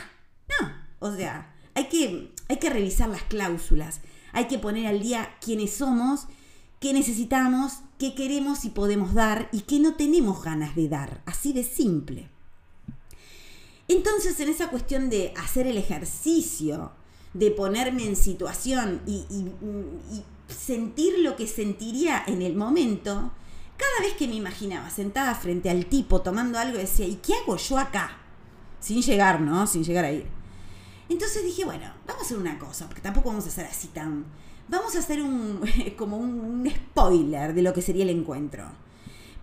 no. 0.61 0.69
O 1.01 1.15
sea, 1.15 1.55
hay 1.75 1.89
que, 1.89 2.33
hay 2.49 2.57
que 2.57 2.71
revisar 2.71 3.09
las 3.09 3.23
cláusulas. 3.23 4.01
Hay 4.33 4.47
que 4.47 4.59
poner 4.59 4.87
al 4.87 5.03
día 5.03 5.37
quiénes 5.41 5.75
somos, 5.75 6.27
qué 6.81 6.93
necesitamos, 6.93 7.81
qué 7.99 8.15
queremos 8.15 8.65
y 8.65 8.71
podemos 8.71 9.15
dar 9.15 9.49
y 9.53 9.61
qué 9.61 9.79
no 9.79 9.95
tenemos 9.95 10.43
ganas 10.43 10.75
de 10.75 10.89
dar. 10.89 11.23
Así 11.27 11.53
de 11.53 11.65
simple. 11.65 12.32
Entonces, 13.89 14.39
en 14.41 14.49
esa 14.49 14.69
cuestión 14.71 15.11
de 15.11 15.35
hacer 15.37 15.67
el 15.67 15.77
ejercicio, 15.77 16.93
de 17.35 17.51
ponerme 17.51 18.07
en 18.07 18.17
situación 18.17 19.01
y, 19.07 19.25
sentir 20.49 21.21
lo 21.21 21.35
que 21.35 21.47
sentiría 21.47 22.23
en 22.27 22.43
el 22.43 22.55
momento, 22.55 23.33
cada 23.77 24.07
vez 24.07 24.15
que 24.15 24.29
me 24.29 24.35
imaginaba 24.35 24.91
sentada 24.91 25.35
frente 25.35 25.71
al 25.71 25.87
tipo 25.87 26.21
tomando 26.21 26.59
algo, 26.59 26.77
decía, 26.77 27.07
¿y 27.07 27.17
qué 27.17 27.35
hago 27.35 27.57
yo 27.57 27.79
acá? 27.79 28.19
Sin 28.79 29.01
llegar, 29.01 29.41
¿no? 29.41 29.67
Sin 29.67 29.83
llegar 29.83 30.05
a 30.05 30.13
ir. 30.13 30.27
Entonces 31.09 31.43
dije, 31.43 31.65
bueno, 31.65 31.91
vamos 32.07 32.23
a 32.23 32.27
hacer 32.27 32.37
una 32.37 32.59
cosa, 32.59 32.87
porque 32.87 33.01
tampoco 33.01 33.31
vamos 33.31 33.47
a 33.47 33.49
hacer 33.49 33.67
así 33.67 33.89
tan... 33.89 34.27
Vamos 34.69 34.95
a 34.95 34.99
hacer 34.99 35.23
un, 35.23 35.61
como 35.97 36.19
un 36.19 36.71
spoiler 36.71 37.55
de 37.55 37.63
lo 37.63 37.73
que 37.73 37.83
sería 37.83 38.05
el 38.05 38.11
encuentro. 38.11 38.65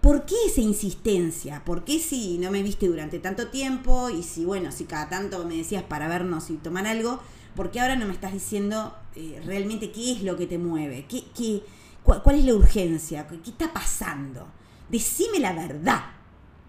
¿Por 0.01 0.25
qué 0.25 0.36
esa 0.48 0.62
insistencia? 0.62 1.63
¿Por 1.65 1.84
qué 1.84 2.00
si 2.00 2.38
no 2.38 2.51
me 2.51 2.63
viste 2.63 2.88
durante 2.88 3.20
tanto 3.20 3.48
tiempo 3.48 4.10
y 4.10 4.24
si, 4.24 4.46
bueno, 4.46 4.72
si 4.72 4.86
cada 4.86 5.10
tanto 5.10 5.46
me 5.46 5.58
decías 5.58 5.84
para 5.84 6.08
vernos 6.08 6.50
y 6.50 6.53
tomar 6.56 6.88
algo, 6.88 7.20
¿por 7.56 7.70
qué 7.70 7.82
ahora 7.82 7.98
no 7.98 8.06
me 8.06 8.13
estás 8.13 8.32
diciendo 8.32 8.96
eh, 9.15 9.41
realmente 9.46 9.91
qué 9.91 10.13
es 10.13 10.24
lo 10.24 10.38
que 10.38 10.48
te 10.48 10.58
mueve? 10.58 11.06
¿Qué, 11.10 11.25
qué, 11.36 11.63
cuál, 12.03 12.36
es 12.38 12.46
la 12.46 12.53
urgencia? 12.53 13.27
¿Qué, 13.27 13.50
está 13.50 13.74
pasando? 13.74 14.48
Decime 14.89 15.39
la 15.39 15.51
verdad, 15.51 16.03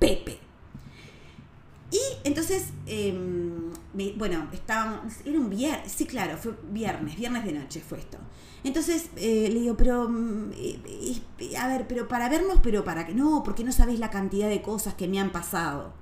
Pepe. 0.01 0.39
Y 1.93 2.01
entonces, 2.25 2.71
em, 2.87 3.71
bueno, 4.17 4.49
estábamos, 4.53 5.13
era 5.25 5.39
un 5.39 5.51
viernes, 5.51 5.93
sí, 5.93 6.05
claro, 6.05 6.37
fue 6.37 6.55
viernes, 6.71 7.17
viernes 7.17 7.45
de 7.45 7.53
noche 7.53 7.81
fue 7.81 7.99
esto. 7.99 8.19
Entonces 8.62 9.11
eh, 9.17 9.49
le 9.50 9.61
digo, 9.61 9.76
pero, 9.76 10.09
mm, 10.09 10.52
eh, 10.57 11.57
a 11.59 11.69
ver, 11.69 11.87
pero 11.88 12.09
para 12.09 12.29
vernos, 12.29 12.59
pero 12.62 12.85
para 12.85 13.07
que 13.07 13.14
no, 13.14 13.43
porque 13.43 13.64
no 13.64 13.73
sabéis 13.73 13.99
la 13.99 14.11
cantidad 14.11 14.49
de 14.49 14.62
cosas 14.62 14.95
que 14.95 15.09
me 15.09 15.19
han 15.19 15.31
pasado. 15.31 15.93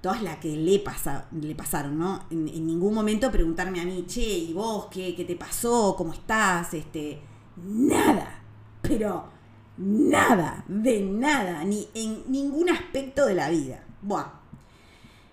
Todas 0.00 0.22
las 0.22 0.38
que 0.38 0.56
le, 0.56 0.78
pasa, 0.78 1.26
le 1.30 1.54
pasaron, 1.54 1.98
¿no? 1.98 2.24
En, 2.30 2.44
ningún 2.44 2.94
momento 2.94 3.30
preguntarme 3.30 3.80
a 3.82 3.84
mí, 3.84 4.04
che, 4.06 4.22
¿y 4.22 4.52
vos 4.54 4.86
qué, 4.90 5.14
qué 5.14 5.26
te 5.26 5.36
pasó? 5.36 5.94
¿Cómo 5.96 6.14
estás? 6.14 6.72
Este, 6.72 7.20
nada, 7.56 8.42
pero 8.80 9.28
nada, 9.76 10.64
de 10.68 11.02
nada, 11.02 11.64
ni 11.64 11.86
en 11.94 12.22
ningún 12.28 12.70
aspecto 12.70 13.26
de 13.26 13.34
la 13.34 13.50
vida. 13.50 13.84
Buah, 14.00 14.39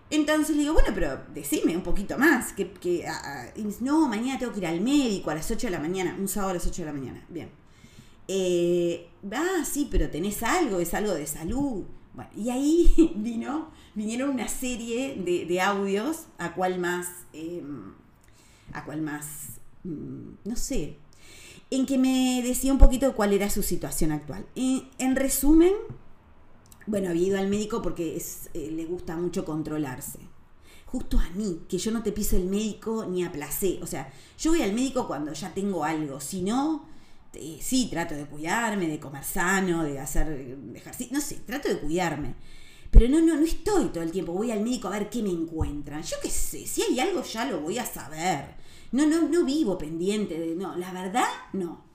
entonces 0.10 0.56
le 0.56 0.62
digo, 0.62 0.74
bueno, 0.74 0.90
pero 0.94 1.22
decime 1.34 1.76
un 1.76 1.84
poquito 1.84 2.18
más. 2.18 2.54
Que, 2.54 2.72
que 2.72 3.06
no, 3.82 4.08
mañana 4.08 4.40
tengo 4.40 4.54
que 4.54 4.60
ir 4.60 4.68
al 4.68 4.82
médico 4.82 5.32
a 5.32 5.36
las 5.36 5.50
8 5.50 5.68
de 5.68 5.72
la 5.72 5.80
mañana, 5.80 6.16
un 6.18 6.28
sábado 6.28 6.52
a 6.52 6.54
las 6.56 6.66
8 6.66 6.82
de 6.82 6.86
la 6.86 6.94
mañana. 6.94 7.26
Bien. 7.30 7.50
Eh, 8.28 9.10
ah, 9.32 9.64
sí, 9.66 9.88
pero 9.90 10.10
tenés 10.10 10.44
algo, 10.44 10.80
es 10.80 10.94
algo 10.94 11.14
de 11.14 11.26
salud. 11.28 11.84
Bueno, 12.14 12.30
y 12.36 12.50
ahí 12.50 13.14
vino, 13.16 13.72
vinieron 13.96 14.30
una 14.30 14.48
serie 14.48 15.16
de, 15.16 15.62
audios, 15.62 16.28
a 16.38 16.54
cuál 16.54 16.80
más, 16.80 17.08
em, 17.34 17.94
a 18.74 18.86
cuál 18.86 19.02
más, 19.02 19.60
mm, 19.84 20.30
no 20.46 20.56
sé, 20.56 20.98
en 21.70 21.86
que 21.86 21.98
me 21.98 22.42
decía 22.44 22.72
un 22.72 22.80
poquito 22.80 23.14
cuál 23.14 23.34
era 23.34 23.50
su 23.50 23.62
situación 23.62 24.12
actual. 24.12 24.46
en 24.56 25.16
resumen, 25.16 25.74
bueno, 26.88 27.10
había 27.10 27.28
ido 27.28 27.38
al 27.38 27.50
médico 27.50 27.82
porque 27.82 28.18
eh, 28.54 28.72
le 28.72 28.86
gusta 28.86 29.16
mucho 29.18 29.46
controlarse. 29.46 30.20
justo 30.86 31.20
a 31.20 31.30
mí, 31.32 31.64
que 31.70 31.78
yo 31.78 31.92
no 31.92 32.02
te 32.02 32.12
piso 32.14 32.38
el 32.38 32.46
médico 32.46 33.06
ni 33.06 33.24
a 33.24 33.32
placer. 33.32 33.80
O 33.84 33.88
sea, 33.88 34.12
yo 34.40 34.52
voy 34.52 34.62
al 34.62 34.74
médico 34.74 35.06
cuando 35.06 35.34
ya 35.34 35.54
tengo 35.54 35.84
algo, 35.84 36.20
si 36.22 36.42
no, 36.42 36.86
sí, 37.60 37.88
trato 37.92 38.16
de 38.16 38.26
cuidarme, 38.26 38.88
de 38.88 39.00
comer 39.00 39.24
sano, 39.24 39.84
de 39.84 40.00
hacer 40.00 40.58
ejercicio, 40.76 41.14
no 41.14 41.22
sé, 41.22 41.36
trato 41.46 41.68
de 41.68 41.80
cuidarme. 41.80 42.36
Pero 42.90 43.10
no, 43.10 43.20
no, 43.20 43.36
no 43.36 43.46
estoy 43.46 43.90
todo 43.90 44.02
el 44.02 44.12
tiempo, 44.12 44.32
voy 44.32 44.52
al 44.52 44.62
médico 44.62 44.88
a 44.88 44.92
ver 44.92 45.10
qué 45.10 45.22
me 45.22 45.30
encuentran. 45.30 46.02
Yo 46.04 46.16
qué 46.22 46.30
sé, 46.30 46.66
si 46.66 46.82
hay 46.84 47.00
algo 47.00 47.22
ya 47.22 47.46
lo 47.46 47.60
voy 47.60 47.78
a 47.78 47.86
saber. 47.86 48.56
No, 48.94 49.06
no, 49.06 49.28
no 49.28 49.44
vivo 49.44 49.78
pendiente 49.78 50.40
de, 50.40 50.56
no, 50.56 50.78
la 50.78 50.94
verdad, 50.94 51.28
no. 51.52 51.86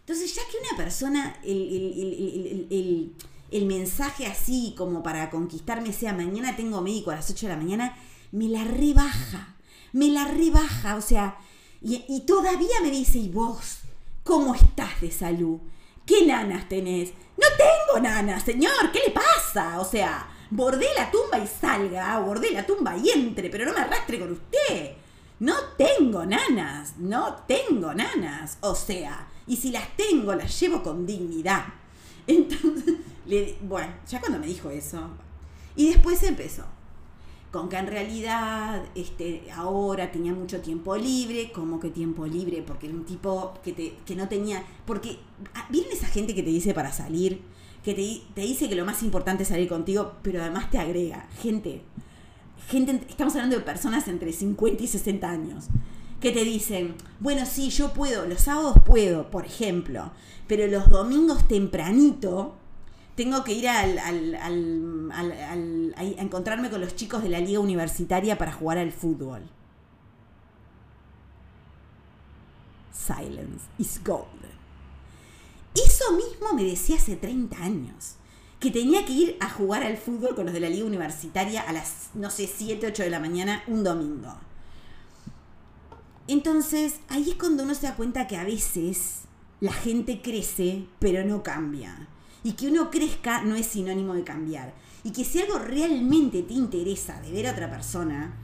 Entonces, 0.00 0.34
ya 0.34 0.42
que 0.50 0.56
una 0.66 0.76
persona, 0.76 1.38
mensaje 3.66 4.26
así 4.26 4.74
como 4.76 5.02
para 5.02 5.30
conquistarme 5.30 5.92
sea, 5.92 6.12
mañana 6.12 6.56
tengo 6.56 6.80
médico 6.80 7.10
a 7.10 7.16
las 7.16 7.30
8 7.30 7.46
de 7.46 7.52
la 7.52 7.58
mañana, 7.58 7.96
me 8.32 8.48
la 8.48 8.64
rebaja, 8.64 9.56
me 9.92 10.08
la 10.08 10.24
rebaja, 10.24 10.96
o 10.96 11.00
sea, 11.00 11.38
y, 11.82 12.04
y 12.08 12.20
todavía 12.20 12.80
me 12.82 12.90
dice, 12.90 13.18
¿y 13.18 13.28
vos? 13.28 13.80
¿Cómo 14.24 14.54
estás 14.54 15.00
de 15.00 15.10
salud? 15.10 15.58
¿Qué 16.06 16.26
nanas 16.26 16.68
tenés? 16.68 17.12
No 17.36 17.46
tengo 17.56 18.02
nanas, 18.02 18.42
señor, 18.42 18.92
¿qué 18.92 19.00
le 19.06 19.10
pasa? 19.12 19.80
O 19.80 19.84
sea, 19.84 20.28
bordé 20.50 20.86
la 20.96 21.10
tumba 21.10 21.38
y 21.38 21.46
salga, 21.46 22.18
bordé 22.20 22.50
la 22.50 22.66
tumba 22.66 22.96
y 22.96 23.10
entre, 23.10 23.48
pero 23.48 23.64
no 23.64 23.72
me 23.72 23.80
arrastre 23.80 24.18
con 24.18 24.32
usted. 24.32 24.92
No 25.40 25.54
tengo 25.78 26.26
nanas, 26.26 26.94
no 26.98 27.44
tengo 27.48 27.94
nanas. 27.94 28.58
O 28.60 28.74
sea, 28.74 29.28
y 29.46 29.56
si 29.56 29.70
las 29.70 29.96
tengo, 29.96 30.34
las 30.34 30.60
llevo 30.60 30.82
con 30.82 31.06
dignidad. 31.06 31.64
Entonces, 32.26 32.96
le, 33.26 33.56
bueno, 33.62 33.92
ya 34.08 34.20
cuando 34.20 34.38
me 34.38 34.46
dijo 34.46 34.70
eso. 34.70 35.10
Y 35.76 35.88
después 35.88 36.22
empezó. 36.22 36.64
Con 37.50 37.68
que 37.68 37.76
en 37.76 37.88
realidad 37.88 38.84
este, 38.94 39.50
ahora 39.52 40.12
tenía 40.12 40.32
mucho 40.32 40.60
tiempo 40.60 40.96
libre, 40.96 41.50
como 41.50 41.80
que 41.80 41.90
tiempo 41.90 42.24
libre, 42.24 42.62
porque 42.64 42.86
era 42.86 42.94
un 42.94 43.04
tipo 43.04 43.54
que, 43.64 43.72
te, 43.72 43.94
que 44.06 44.14
no 44.14 44.28
tenía, 44.28 44.62
porque 44.86 45.18
ah, 45.54 45.66
viene 45.68 45.88
esa 45.90 46.06
gente 46.06 46.32
que 46.32 46.44
te 46.44 46.50
dice 46.50 46.74
para 46.74 46.92
salir, 46.92 47.40
que 47.82 47.94
te, 47.94 48.22
te, 48.34 48.42
dice 48.42 48.68
que 48.68 48.76
lo 48.76 48.84
más 48.84 49.02
importante 49.02 49.42
es 49.42 49.48
salir 49.48 49.68
contigo, 49.68 50.12
pero 50.22 50.40
además 50.40 50.70
te 50.70 50.78
agrega, 50.78 51.28
gente, 51.42 51.82
gente, 52.68 53.00
estamos 53.08 53.34
hablando 53.34 53.56
de 53.56 53.62
personas 53.62 54.06
entre 54.06 54.32
50 54.32 54.84
y 54.84 54.86
60 54.86 55.28
años, 55.28 55.64
que 56.20 56.32
te 56.32 56.44
dicen, 56.44 56.94
bueno, 57.18 57.46
sí, 57.46 57.70
yo 57.70 57.92
puedo, 57.92 58.26
los 58.26 58.42
sábados 58.42 58.76
puedo, 58.84 59.30
por 59.30 59.46
ejemplo, 59.46 60.12
pero 60.46 60.66
los 60.66 60.90
domingos 60.90 61.48
tempranito, 61.48 62.54
tengo 63.14 63.42
que 63.42 63.52
ir 63.52 63.68
al, 63.68 63.98
a 63.98 66.02
encontrarme 66.02 66.70
con 66.70 66.80
los 66.80 66.94
chicos 66.94 67.22
de 67.22 67.30
la 67.30 67.40
liga 67.40 67.60
universitaria 67.60 68.36
para 68.36 68.52
jugar 68.52 68.78
al 68.78 68.92
fútbol. 68.92 69.42
Silence 72.92 73.64
is 73.78 74.00
golden. 74.04 74.50
Eso 75.74 76.12
mismo 76.12 76.52
me 76.54 76.64
decía 76.64 76.96
hace 76.96 77.16
30 77.16 77.56
años. 77.56 78.16
Que 78.58 78.70
tenía 78.70 79.06
que 79.06 79.12
ir 79.12 79.36
a 79.40 79.48
jugar 79.48 79.82
al 79.82 79.96
fútbol 79.96 80.34
con 80.34 80.44
los 80.44 80.52
de 80.52 80.60
la 80.60 80.68
liga 80.68 80.84
universitaria 80.84 81.62
a 81.62 81.72
las, 81.72 82.10
no 82.12 82.28
sé, 82.28 82.46
7, 82.46 82.88
8 82.88 83.04
de 83.04 83.10
la 83.10 83.18
mañana 83.18 83.62
un 83.66 83.82
domingo. 83.82 84.36
Entonces, 86.32 87.00
ahí 87.08 87.30
es 87.30 87.36
cuando 87.36 87.64
uno 87.64 87.74
se 87.74 87.86
da 87.86 87.96
cuenta 87.96 88.26
que 88.26 88.36
a 88.36 88.44
veces 88.44 89.22
la 89.60 89.72
gente 89.72 90.22
crece, 90.22 90.86
pero 90.98 91.24
no 91.24 91.42
cambia 91.42 92.08
y 92.42 92.52
que 92.52 92.68
uno 92.68 92.90
crezca 92.90 93.42
no 93.42 93.54
es 93.54 93.66
sinónimo 93.66 94.14
de 94.14 94.24
cambiar. 94.24 94.72
Y 95.04 95.12
que 95.12 95.24
si 95.24 95.40
algo 95.40 95.58
realmente 95.58 96.42
te 96.42 96.54
interesa 96.54 97.20
de 97.20 97.32
ver 97.32 97.46
a 97.46 97.52
otra 97.52 97.70
persona, 97.70 98.36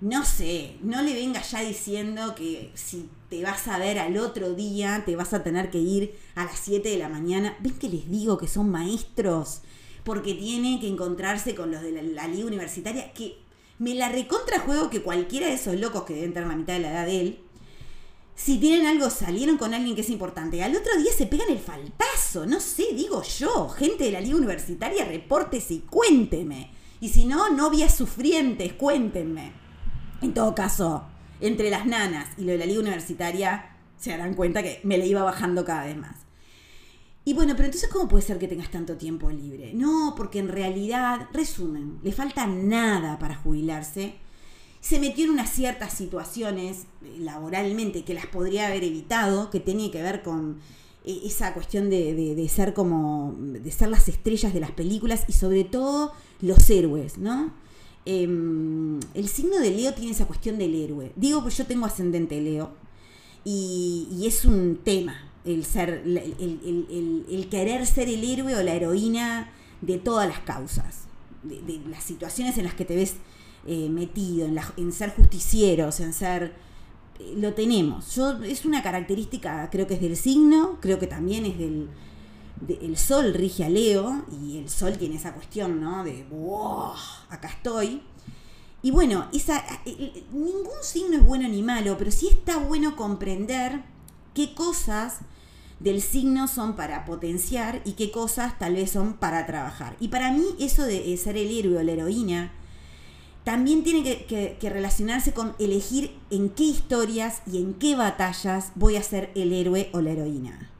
no 0.00 0.24
sé, 0.24 0.76
no 0.82 1.02
le 1.02 1.14
vengas 1.14 1.50
ya 1.52 1.60
diciendo 1.60 2.34
que 2.34 2.72
si 2.74 3.08
te 3.28 3.42
vas 3.42 3.68
a 3.68 3.78
ver 3.78 3.98
al 3.98 4.16
otro 4.16 4.54
día, 4.54 5.04
te 5.06 5.16
vas 5.16 5.32
a 5.32 5.42
tener 5.42 5.70
que 5.70 5.78
ir 5.78 6.14
a 6.34 6.44
las 6.44 6.58
7 6.58 6.88
de 6.88 6.98
la 6.98 7.08
mañana. 7.08 7.56
¿Ven 7.60 7.78
que 7.78 7.88
les 7.88 8.10
digo 8.10 8.36
que 8.36 8.48
son 8.48 8.70
maestros? 8.70 9.62
Porque 10.04 10.34
tienen 10.34 10.80
que 10.80 10.88
encontrarse 10.88 11.54
con 11.54 11.70
los 11.70 11.82
de 11.82 11.92
la, 11.92 12.02
la 12.02 12.28
liga 12.28 12.46
universitaria, 12.46 13.12
que 13.12 13.41
me 13.82 13.96
la 13.96 14.08
recontra 14.08 14.60
juego 14.60 14.90
que 14.90 15.02
cualquiera 15.02 15.48
de 15.48 15.54
esos 15.54 15.74
locos 15.74 16.04
que 16.04 16.14
deben 16.14 16.32
tener 16.32 16.48
la 16.48 16.54
mitad 16.54 16.74
de 16.74 16.78
la 16.78 16.92
edad 16.92 17.04
de 17.04 17.20
él, 17.20 17.40
si 18.36 18.58
tienen 18.58 18.86
algo, 18.86 19.10
salieron 19.10 19.58
con 19.58 19.74
alguien 19.74 19.96
que 19.96 20.02
es 20.02 20.10
importante, 20.10 20.62
al 20.62 20.76
otro 20.76 20.96
día 20.98 21.10
se 21.12 21.26
pegan 21.26 21.50
el 21.50 21.58
faltazo, 21.58 22.46
no 22.46 22.60
sé, 22.60 22.84
digo 22.94 23.24
yo, 23.24 23.68
gente 23.70 24.04
de 24.04 24.12
la 24.12 24.20
liga 24.20 24.36
universitaria, 24.36 25.04
repórtese 25.04 25.74
y 25.74 25.80
cuénteme. 25.80 26.70
Y 27.00 27.08
si 27.08 27.26
no, 27.26 27.50
novias 27.50 27.96
sufrientes, 27.96 28.72
cuéntenme. 28.74 29.52
En 30.20 30.32
todo 30.32 30.54
caso, 30.54 31.04
entre 31.40 31.68
las 31.68 31.84
nanas 31.84 32.28
y 32.38 32.42
lo 32.44 32.52
de 32.52 32.58
la 32.58 32.66
liga 32.66 32.80
universitaria, 32.80 33.78
se 33.98 34.10
darán 34.10 34.34
cuenta 34.34 34.62
que 34.62 34.80
me 34.84 34.96
le 34.96 35.08
iba 35.08 35.24
bajando 35.24 35.64
cada 35.64 35.86
vez 35.86 35.96
más. 35.96 36.18
Y 37.24 37.34
bueno, 37.34 37.54
pero 37.54 37.66
entonces, 37.66 37.88
¿cómo 37.88 38.08
puede 38.08 38.24
ser 38.24 38.38
que 38.38 38.48
tengas 38.48 38.70
tanto 38.70 38.96
tiempo 38.96 39.30
libre? 39.30 39.72
No, 39.74 40.14
porque 40.16 40.40
en 40.40 40.48
realidad, 40.48 41.28
resumen, 41.32 41.98
le 42.02 42.12
falta 42.12 42.46
nada 42.46 43.18
para 43.18 43.36
jubilarse 43.36 44.14
se 44.82 44.98
metió 44.98 45.24
en 45.24 45.30
unas 45.30 45.50
ciertas 45.50 45.94
situaciones 45.94 46.86
eh, 47.02 47.16
laboralmente 47.20 48.04
que 48.04 48.14
las 48.14 48.26
podría 48.26 48.66
haber 48.66 48.84
evitado, 48.84 49.48
que 49.48 49.60
tenía 49.60 49.90
que 49.92 50.02
ver 50.02 50.22
con 50.22 50.58
eh, 51.04 51.20
esa 51.24 51.54
cuestión 51.54 51.88
de, 51.88 52.50
ser 52.52 52.74
como, 52.74 53.34
de 53.38 53.70
ser 53.70 53.88
las 53.88 54.08
estrellas 54.08 54.52
de 54.52 54.58
las 54.58 54.72
películas 54.72 55.24
y 55.28 55.32
sobre 55.32 55.62
todo 55.62 56.12
los 56.40 56.68
héroes, 56.68 57.16
¿no? 57.16 57.54
Em, 58.04 58.98
el 59.14 59.28
signo 59.28 59.60
de 59.60 59.70
Leo 59.70 59.94
tiene 59.94 60.10
esa 60.10 60.26
cuestión 60.26 60.58
del 60.58 60.74
héroe. 60.74 61.12
Digo, 61.14 61.42
pues 61.42 61.56
yo 61.56 61.64
tengo 61.64 61.86
ascendente 61.86 62.40
Leo 62.40 62.72
y, 63.44 64.24
es 64.26 64.44
un 64.44 64.80
tema 64.82 65.31
el 65.44 65.64
ser, 65.64 66.04
el, 66.06 67.48
querer 67.50 67.86
ser 67.86 68.08
el 68.08 68.24
héroe 68.24 68.54
o 68.54 68.62
la 68.62 68.74
heroína 68.74 69.50
de 69.80 69.98
todas 69.98 70.28
las 70.28 70.40
causas, 70.40 71.04
de 71.42 71.80
las 71.88 72.04
situaciones 72.04 72.58
en 72.58 72.64
las 72.64 72.74
que 72.74 72.84
te 72.84 72.94
ves 72.94 73.16
eh, 73.66 73.88
metido, 73.88 74.48
en, 74.76 74.92
ser 74.92 75.14
justicieros, 75.14 76.00
en 76.00 76.12
ser... 76.12 76.54
Eh, 77.18 77.34
lo 77.36 77.54
tenemos. 77.54 78.14
Yo, 78.14 78.42
es 78.42 78.64
una 78.64 78.82
característica, 78.82 79.68
creo 79.70 79.86
que 79.86 79.94
es 79.94 80.00
del 80.00 80.16
signo, 80.16 80.78
creo 80.80 80.98
que 80.98 81.06
también 81.06 81.46
es 81.46 81.58
del... 81.58 81.88
el 82.68 82.96
sol 82.96 83.34
rige 83.34 83.64
a 83.64 83.68
Leo 83.68 84.24
y 84.32 84.58
el 84.58 84.68
sol 84.68 84.96
tiene 84.98 85.16
esa 85.16 85.32
cuestión, 85.34 85.80
¿no? 85.80 86.02
De, 86.02 86.24
wow, 86.30 86.92
acá 87.28 87.48
estoy. 87.48 88.02
Y 88.82 88.90
bueno, 88.90 89.28
esa, 89.32 89.64
eh, 89.86 90.24
ningún 90.32 90.82
signo 90.82 91.16
es 91.16 91.24
bueno 91.24 91.48
ni 91.48 91.62
malo, 91.62 91.96
pero 91.96 92.10
sí 92.10 92.28
está 92.28 92.58
bueno 92.58 92.96
comprender 92.96 93.91
qué 94.34 94.54
cosas 94.54 95.18
del 95.80 96.00
signo 96.00 96.46
son 96.48 96.76
para 96.76 97.04
potenciar 97.04 97.82
y 97.84 97.92
qué 97.92 98.10
cosas 98.10 98.58
tal 98.58 98.74
vez 98.74 98.90
son 98.90 99.14
para 99.14 99.46
trabajar. 99.46 99.96
Y 100.00 100.08
para 100.08 100.30
mí 100.30 100.44
eso 100.60 100.84
de 100.84 101.16
ser 101.16 101.36
el 101.36 101.50
héroe 101.50 101.78
o 101.78 101.82
la 101.82 101.92
heroína 101.92 102.52
también 103.44 103.82
tiene 103.82 104.04
que, 104.04 104.56
relacionarse 104.62 105.32
con 105.32 105.54
elegir 105.58 106.16
en 106.30 106.48
qué 106.50 106.62
historias 106.64 107.42
y 107.50 107.58
en 107.58 107.74
qué 107.74 107.96
batallas 107.96 108.70
voy 108.76 108.96
a 108.96 109.02
ser 109.02 109.32
el 109.34 109.52
héroe 109.52 109.90
o 109.92 110.00
la 110.00 110.12
heroína. 110.12 110.70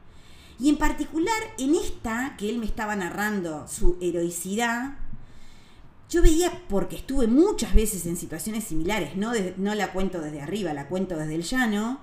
Y 0.59 0.69
en 0.69 0.77
particular 0.77 1.35
en 1.57 1.75
esta, 1.75 2.35
que 2.37 2.49
él 2.49 2.59
me 2.59 2.65
estaba 2.65 2.95
narrando 2.95 3.67
su 3.67 3.97
heroicidad, 3.99 4.97
yo 6.09 6.21
veía, 6.21 6.61
porque 6.69 6.95
estuve 6.95 7.27
muchas 7.27 7.73
veces 7.73 8.05
en 8.05 8.15
situaciones 8.15 8.63
similares, 8.63 9.17
no, 9.17 9.33
no 9.57 9.75
la 9.75 9.91
cuento 9.91 10.21
desde 10.21 10.41
arriba, 10.41 10.73
la 10.73 10.87
cuento 10.87 11.17
desde 11.17 11.35
el 11.35 11.43
llano, 11.43 11.99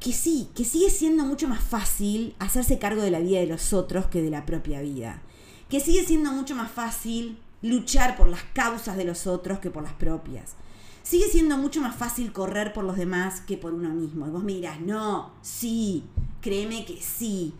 que 0.00 0.12
sí, 0.12 0.48
que 0.54 0.64
sigue 0.64 0.90
siendo 0.90 1.24
mucho 1.24 1.48
más 1.48 1.60
fácil 1.60 2.34
hacerse 2.38 2.78
cargo 2.78 3.02
de 3.02 3.10
la 3.10 3.18
vida 3.18 3.40
de 3.40 3.46
los 3.46 3.72
otros 3.72 4.06
que 4.06 4.22
de 4.22 4.30
la 4.30 4.46
propia 4.46 4.80
vida. 4.80 5.22
Que 5.68 5.80
sigue 5.80 6.04
siendo 6.04 6.30
mucho 6.32 6.54
más 6.54 6.70
fácil 6.70 7.38
luchar 7.62 8.16
por 8.16 8.28
las 8.28 8.42
causas 8.54 8.96
de 8.96 9.04
los 9.04 9.26
otros 9.26 9.58
que 9.58 9.70
por 9.70 9.82
las 9.82 9.94
propias. 9.94 10.54
Sigue 11.02 11.26
siendo 11.28 11.56
mucho 11.56 11.80
más 11.80 11.96
fácil 11.96 12.32
correr 12.32 12.72
por 12.72 12.84
los 12.84 12.96
demás 12.96 13.40
que 13.40 13.56
por 13.56 13.74
uno 13.74 13.88
mismo. 13.90 14.26
Y 14.26 14.30
vos 14.30 14.44
me 14.44 14.52
dirás, 14.52 14.80
no, 14.80 15.32
sí, 15.42 16.04
créeme 16.40 16.84
que 16.84 17.00
sí. 17.00 17.54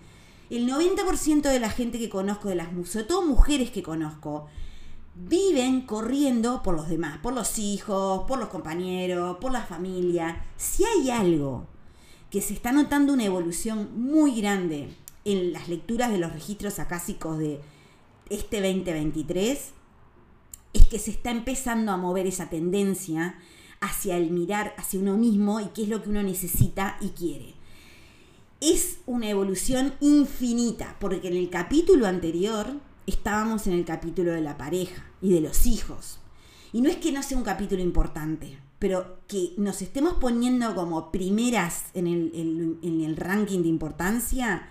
El 0.48 0.68
90% 0.68 1.42
de 1.42 1.60
la 1.60 1.70
gente 1.70 1.98
que 1.98 2.08
conozco, 2.08 2.48
de 2.48 2.54
las 2.54 2.68
sobre 2.88 3.04
todo 3.04 3.22
mujeres 3.22 3.70
que 3.70 3.82
conozco, 3.82 4.46
viven 5.16 5.82
corriendo 5.82 6.62
por 6.62 6.74
los 6.74 6.88
demás, 6.88 7.18
por 7.18 7.32
los 7.32 7.58
hijos, 7.58 8.24
por 8.28 8.38
los 8.38 8.48
compañeros, 8.48 9.38
por 9.40 9.50
la 9.50 9.62
familia. 9.62 10.44
Si 10.56 10.84
hay 10.84 11.10
algo 11.10 11.66
que 12.30 12.40
se 12.40 12.54
está 12.54 12.72
notando 12.72 13.12
una 13.12 13.24
evolución 13.24 13.88
muy 13.94 14.40
grande 14.40 14.88
en 15.24 15.52
las 15.52 15.68
lecturas 15.68 16.10
de 16.10 16.18
los 16.18 16.32
registros 16.32 16.78
acásicos 16.78 17.38
de 17.38 17.60
este 18.30 18.60
2023, 18.60 19.70
es 20.74 20.86
que 20.86 20.98
se 20.98 21.10
está 21.10 21.30
empezando 21.30 21.92
a 21.92 21.96
mover 21.96 22.26
esa 22.26 22.50
tendencia 22.50 23.38
hacia 23.80 24.16
el 24.16 24.30
mirar 24.30 24.74
hacia 24.76 25.00
uno 25.00 25.16
mismo 25.16 25.60
y 25.60 25.66
qué 25.66 25.84
es 25.84 25.88
lo 25.88 26.02
que 26.02 26.10
uno 26.10 26.22
necesita 26.22 26.98
y 27.00 27.10
quiere. 27.10 27.54
Es 28.60 28.98
una 29.06 29.28
evolución 29.28 29.94
infinita, 30.00 30.96
porque 30.98 31.28
en 31.28 31.36
el 31.36 31.48
capítulo 31.48 32.06
anterior 32.06 32.74
estábamos 33.06 33.66
en 33.66 33.74
el 33.74 33.84
capítulo 33.84 34.32
de 34.32 34.40
la 34.40 34.58
pareja 34.58 35.04
y 35.22 35.32
de 35.32 35.40
los 35.40 35.64
hijos. 35.66 36.18
Y 36.72 36.82
no 36.82 36.90
es 36.90 36.96
que 36.96 37.12
no 37.12 37.22
sea 37.22 37.38
un 37.38 37.44
capítulo 37.44 37.82
importante, 37.82 38.58
pero 38.78 39.20
que 39.26 39.52
nos 39.56 39.82
estemos 39.82 40.14
poniendo 40.14 40.74
como 40.74 41.10
primeras 41.10 41.86
en 41.94 42.06
el, 42.06 42.78
el 42.82 43.16
ranking 43.16 43.62
de 43.62 43.68
importancia, 43.68 44.68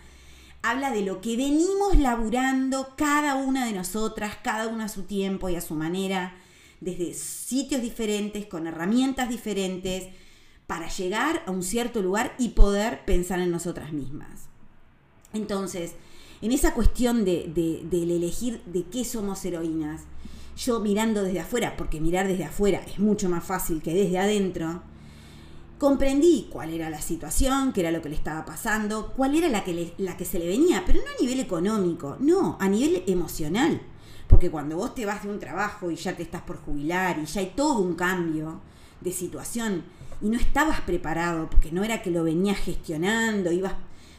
habla 0.62 0.92
de 0.92 1.02
lo 1.02 1.22
que 1.22 1.38
venimos 1.38 1.98
laburando 1.98 2.94
cada 2.96 3.36
una 3.36 3.66
de 3.66 3.74
nosotras, 3.74 4.38
cada 4.44 4.68
una 4.68 4.86
a 4.86 4.90
su 4.90 5.04
tiempo 5.04 5.50
y 5.50 5.56
a 5.56 5.62
su 5.62 5.76
manera, 5.76 6.36
desde 6.80 7.14
sitios 7.14 7.82
diferentes, 7.82 8.46
con 8.46 8.68
herramientas 8.68 9.30
diferentes, 9.30 10.08
para 10.68 10.90
llegar 10.90 11.44
a 11.46 11.52
un 11.52 11.64
cierto 11.64 12.02
lugar 12.02 12.36
y 12.38 12.50
poder 12.50 13.06
pensar 13.06 13.40
en 13.40 13.52
nosotras 13.52 13.94
mismas. 13.94 14.48
Entonces, 15.34 15.94
en 16.42 16.52
esa 16.52 16.74
cuestión 16.74 17.26
de, 17.26 17.52
del 17.90 18.12
elegir 18.12 18.62
de 18.66 18.84
qué 18.84 19.06
somos 19.06 19.44
heroínas, 19.46 20.04
yo 20.58 20.80
mirando 20.80 21.24
desde 21.24 21.40
afuera, 21.40 21.76
porque 21.78 22.02
mirar 22.02 22.28
desde 22.28 22.46
afuera 22.46 22.82
es 22.86 23.00
mucho 23.00 23.30
más 23.30 23.44
fácil 23.44 23.82
que 23.82 23.94
desde 23.94 24.18
adentro, 24.18 24.82
comprendí 25.78 26.50
cuál 26.52 26.72
era 26.72 26.90
la 26.90 27.00
situación, 27.00 27.72
qué 27.72 27.82
era 27.82 27.92
lo 27.92 28.02
que 28.02 28.10
le 28.10 28.16
estaba 28.16 28.44
pasando, 28.44 29.14
cuál 29.16 29.36
era 29.36 29.48
la 29.50 29.64
que, 29.64 29.94
la 30.00 30.18
que 30.18 30.26
se 30.26 30.40
le 30.40 30.48
venía, 30.48 30.84
pero 30.86 31.00
no 31.00 31.06
a 31.06 31.22
nivel 31.22 31.40
económico, 31.40 32.18
no, 32.20 32.58
a 32.60 32.68
nivel 32.68 33.04
emocional. 33.06 33.80
Porque 34.28 34.50
cuando 34.50 34.76
vos 34.76 34.96
te 34.96 35.06
vas 35.06 35.24
de 35.24 35.30
un 35.30 35.40
trabajo 35.40 35.92
y 35.92 35.96
ya 35.96 36.16
te 36.16 36.24
estás 36.24 36.42
por 36.42 36.58
jubilar 36.58 37.20
y 37.20 37.26
ya 37.26 37.42
hay 37.42 37.54
todo 37.56 37.80
un 37.80 37.94
cambio 37.94 38.60
de 39.00 39.12
situación 39.12 39.84
y 40.22 40.30
no 40.30 40.38
estabas 40.38 40.82
preparado, 40.82 41.50
porque 41.50 41.72
no 41.72 41.84
era 41.84 42.02
que 42.02 42.10
lo 42.10 42.24
venías 42.24 42.58
gestionando, 42.58 43.52
ibas, 43.52 43.74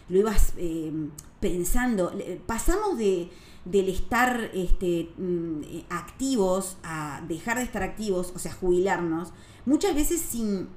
lo 0.08 0.18
ibas 0.18 0.52
eh, 0.56 0.92
pensando, 1.40 2.12
pasamos 2.46 2.96
de, 2.96 3.28
del 3.64 3.88
estar 3.88 4.50
este, 4.54 5.10
mm, 5.16 5.62
activos 5.90 6.76
a 6.82 7.22
dejar 7.28 7.58
de 7.58 7.64
estar 7.64 7.82
activos, 7.82 8.32
o 8.34 8.38
sea, 8.38 8.52
jubilarnos, 8.52 9.32
muchas 9.66 9.94
veces 9.94 10.20
sin 10.20 10.68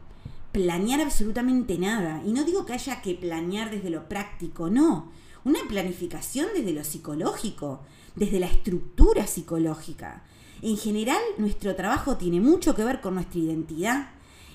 planear 0.51 1.01
absolutamente 1.01 1.77
nada. 1.77 2.21
Y 2.25 2.33
no 2.33 2.43
digo 2.43 2.65
que 2.65 2.73
haya 2.73 3.01
que 3.01 3.15
planear 3.15 3.71
desde 3.71 3.89
lo 3.89 4.09
práctico, 4.09 4.69
no. 4.69 5.11
Una 5.43 5.59
planificación 5.67 6.47
desde 6.55 6.73
lo 6.73 6.83
psicológico, 6.83 7.81
desde 8.15 8.39
la 8.39 8.47
estructura 8.47 9.25
psicológica. 9.27 10.23
En 10.61 10.77
general, 10.77 11.21
nuestro 11.38 11.75
trabajo 11.75 12.17
tiene 12.17 12.39
mucho 12.39 12.75
que 12.75 12.83
ver 12.83 13.01
con 13.01 13.15
nuestra 13.15 13.39
identidad. 13.39 14.09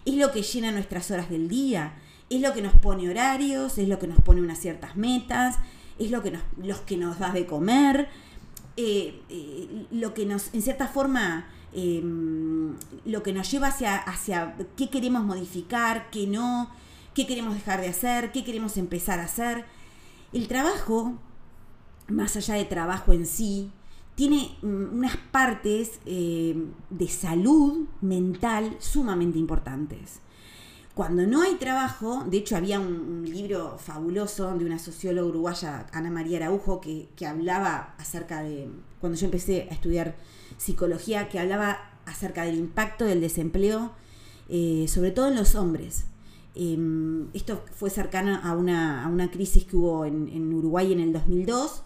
Es 0.05 0.15
lo 0.15 0.31
que 0.31 0.43
llena 0.43 0.71
nuestras 0.71 1.11
horas 1.11 1.29
del 1.31 1.49
día, 1.49 1.99
es 2.31 2.41
lo 2.41 2.53
que 2.53 2.63
nos 2.63 2.75
pone 2.75 3.09
horarios, 3.11 3.79
es 3.79 3.89
lo 3.89 3.99
que 3.99 4.07
nos 4.07 4.21
pone 4.21 4.41
unas 4.41 4.61
ciertas 4.61 4.97
metas, 4.97 5.57
es 5.99 6.11
lo 6.11 6.23
que 6.23 6.31
nos, 6.31 6.43
los 6.63 6.81
que 6.81 6.97
nos 6.97 7.19
da 7.19 7.33
de 7.33 7.47
comer, 7.47 8.09
eh, 8.77 9.21
eh, 9.29 9.87
lo 9.91 10.15
que 10.15 10.27
nos, 10.27 10.53
en 10.55 10.63
cierta 10.63 10.89
forma, 10.89 11.47
Em, 11.79 12.75
lo 13.05 13.23
que 13.23 13.35
nos 13.35 13.51
lleva 13.51 13.69
hacia, 13.69 13.97
hacia 13.97 14.57
qué 14.79 14.89
queremos 14.89 15.25
modificar, 15.25 16.09
qué 16.11 16.27
no, 16.27 16.71
qué 17.13 17.27
queremos 17.27 17.53
dejar 17.53 17.83
de 17.83 17.89
hacer, 17.89 18.33
qué 18.33 18.45
queremos 18.45 18.79
empezar 18.79 19.21
a 19.21 19.25
hacer. 19.25 19.67
El 20.33 20.49
trabajo, 20.49 21.19
más 22.09 22.35
allá 22.37 22.55
de 22.55 22.65
trabajo 22.65 23.13
en 23.13 23.27
sí, 23.27 23.71
tiene 24.15 24.57
mm, 24.63 24.95
unas 24.95 25.19
partes 25.31 26.01
em, 26.07 26.73
de 26.89 27.09
salud 27.09 27.87
mental 28.01 28.75
sumamente 28.79 29.39
importantes. 29.39 30.21
Cuando 30.97 31.27
no 31.27 31.43
hay 31.43 31.57
trabajo, 31.57 32.25
de 32.27 32.39
hecho 32.39 32.57
había 32.57 32.81
un, 32.81 33.23
libro 33.29 33.77
fabuloso 33.77 34.57
de 34.57 34.65
una 34.65 34.79
socióloga 34.79 35.29
uruguaya, 35.29 35.87
Ana 35.93 36.11
María 36.11 36.39
Araujo, 36.39 36.81
que, 36.81 37.11
que 37.15 37.27
hablaba 37.27 37.95
acerca 37.99 38.43
de, 38.43 38.71
cuando 38.99 39.19
yo 39.19 39.27
empecé 39.27 39.69
a 39.71 39.75
estudiar 39.75 40.17
psicología 40.57 41.29
que 41.29 41.39
hablaba 41.39 41.91
acerca 42.07 42.45
del 42.45 42.57
impacto 42.57 43.05
del 43.05 43.21
desempleo, 43.21 43.93
eh, 44.49 44.87
sobre 44.89 45.11
todo 45.11 45.29
en 45.29 45.37
los 45.37 45.55
hombres. 45.55 46.07
Em, 46.55 47.29
esto 47.35 47.63
fue 47.73 47.91
cercano 47.91 48.41
a 48.43 48.55
una, 48.55 49.31
crisis 49.31 49.65
que 49.65 49.77
hubo 49.77 50.07
en, 50.07 50.55
Uruguay 50.55 50.95
en 50.95 51.01
el 51.01 51.13
2002 51.13 51.83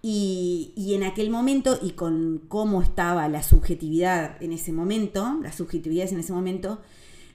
y, 0.00 0.72
y, 0.74 0.94
en 0.94 1.02
aquel 1.02 1.28
momento 1.28 1.78
y 1.82 1.90
con 1.90 2.40
cómo 2.48 2.80
estaba 2.80 3.28
la 3.28 3.42
subjetividad 3.42 4.42
en 4.42 4.54
ese 4.54 4.72
momento, 4.72 5.38
las 5.42 5.56
subjetividades 5.56 6.12
en 6.12 6.20
ese 6.20 6.32
momento, 6.32 6.80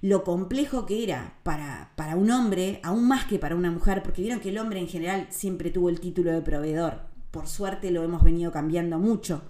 lo 0.04 0.24
complejo 0.24 0.86
que 0.86 1.04
era 1.04 1.40
para, 1.42 1.94
para 1.96 2.16
un 2.16 2.30
hombre, 2.30 2.80
aún 2.84 3.08
más 3.08 3.26
que 3.26 3.40
para 3.40 3.56
una 3.56 3.72
mujer, 3.72 4.04
porque 4.04 4.22
vieron 4.22 4.40
que 4.40 4.50
el 4.50 4.60
hombre 4.60 4.80
en 4.80 4.88
general 4.88 5.26
siempre 5.32 5.72
tuvo 5.72 5.90
el 5.90 6.00
título 6.00 6.32
de 6.32 6.44
proveedor. 6.44 7.02
Por 7.32 7.48
suerte 7.48 7.90
lo 7.90 8.04
hemos 8.04 8.24
venido 8.24 8.52
cambiando 8.52 9.00
mucho 9.00 9.42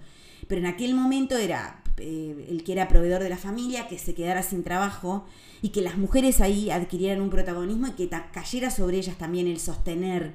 pero 0.48 0.60
en 0.60 0.66
aquel 0.66 0.94
momento 0.94 1.36
era 1.36 1.82
eh, 1.98 2.46
el 2.48 2.64
que 2.64 2.72
era 2.72 2.88
proveedor 2.88 3.22
de 3.22 3.28
la 3.28 3.36
familia, 3.36 3.88
que 3.88 3.98
se 3.98 4.14
quedara 4.14 4.42
sin 4.42 4.62
trabajo 4.62 5.24
y 5.62 5.70
que 5.70 5.80
las 5.80 5.96
mujeres 5.96 6.40
ahí 6.40 6.70
adquirieran 6.70 7.20
un 7.20 7.30
protagonismo 7.30 7.88
y 7.88 7.92
que 7.92 8.08
cayera 8.32 8.70
sobre 8.70 8.98
ellas 8.98 9.16
también 9.16 9.46
el 9.46 9.58
sostener 9.58 10.34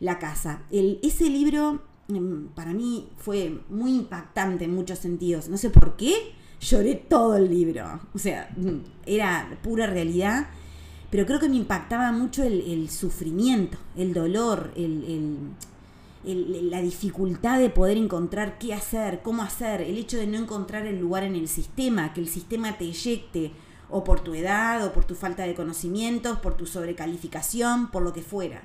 la 0.00 0.18
casa. 0.18 0.62
Ese 0.70 1.28
libro 1.28 1.82
mm, 2.08 2.48
para 2.54 2.72
mí 2.72 3.08
fue 3.16 3.60
muy 3.68 3.94
impactante 3.94 4.64
en 4.64 4.74
muchos 4.74 4.98
sentidos. 4.98 5.48
No 5.48 5.56
sé 5.56 5.70
por 5.70 5.96
qué, 5.96 6.14
lloré 6.60 6.94
todo 6.94 7.36
el 7.36 7.50
libro. 7.50 8.00
O 8.14 8.18
sea, 8.18 8.50
mm, 8.56 8.78
era 9.06 9.58
pura 9.62 9.86
realidad, 9.86 10.48
pero 11.10 11.26
creo 11.26 11.40
que 11.40 11.48
me 11.48 11.56
impactaba 11.56 12.12
mucho 12.12 12.42
el, 12.42 12.90
sufrimiento, 12.90 13.78
el 13.96 14.12
dolor, 14.12 14.72
el 14.76 15.54
la 16.26 16.82
dificultad 16.82 17.60
de 17.60 17.70
poder 17.70 17.96
encontrar 17.96 18.58
qué 18.58 18.74
hacer, 18.74 19.20
cómo 19.22 19.42
hacer, 19.42 19.80
el 19.80 19.96
hecho 19.96 20.16
de 20.16 20.26
no 20.26 20.38
encontrar 20.38 20.84
el 20.86 20.98
lugar 20.98 21.22
en 21.22 21.36
el 21.36 21.46
sistema, 21.46 22.12
que 22.12 22.20
el 22.20 22.28
sistema 22.28 22.76
te 22.76 22.84
eyecte, 22.84 23.52
o 23.88 24.02
por 24.02 24.20
tu 24.20 24.34
edad, 24.34 24.84
o 24.84 24.92
por 24.92 25.04
tu 25.04 25.14
falta 25.14 25.44
de 25.44 25.54
conocimientos, 25.54 26.38
por 26.38 26.56
tu 26.56 26.66
sobrecalificación, 26.66 27.92
por 27.92 28.02
lo 28.02 28.12
que 28.12 28.22
fuera. 28.22 28.62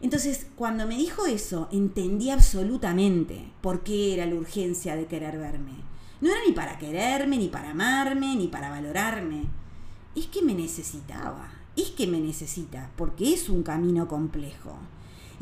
Entonces, 0.00 0.46
cuando 0.56 0.86
me 0.86 0.96
dijo 0.96 1.26
eso, 1.26 1.68
entendí 1.70 2.30
absolutamente 2.30 3.52
por 3.60 3.82
qué 3.82 4.14
era 4.14 4.24
la 4.24 4.34
urgencia 4.34 4.96
de 4.96 5.06
querer 5.06 5.38
verme. 5.38 5.72
No 6.22 6.30
era 6.30 6.38
ni 6.46 6.52
para 6.52 6.78
quererme, 6.78 7.36
ni 7.36 7.48
para 7.48 7.72
amarme, 7.72 8.36
ni 8.36 8.46
para 8.46 8.70
valorarme. 8.70 9.42
Es 10.14 10.28
que 10.28 10.40
me 10.40 10.54
necesitaba, 10.54 11.50
es 11.74 11.90
que 11.90 12.06
me 12.06 12.20
necesita, 12.20 12.92
porque 12.96 13.34
es 13.34 13.48
un 13.48 13.64
camino 13.64 14.06
complejo. 14.06 14.76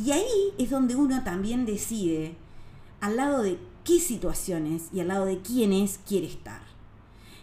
Y 0.02 0.12
ahí 0.12 0.54
es 0.56 0.70
donde 0.70 0.96
uno 0.96 1.22
también 1.22 1.66
decide 1.66 2.34
al 3.02 3.18
lado 3.18 3.42
de 3.42 3.58
qué 3.84 4.00
situaciones 4.00 4.84
y 4.90 5.00
al 5.00 5.08
lado 5.08 5.26
de 5.26 5.40
quiénes 5.40 6.00
quiere 6.08 6.28
estar. 6.28 6.62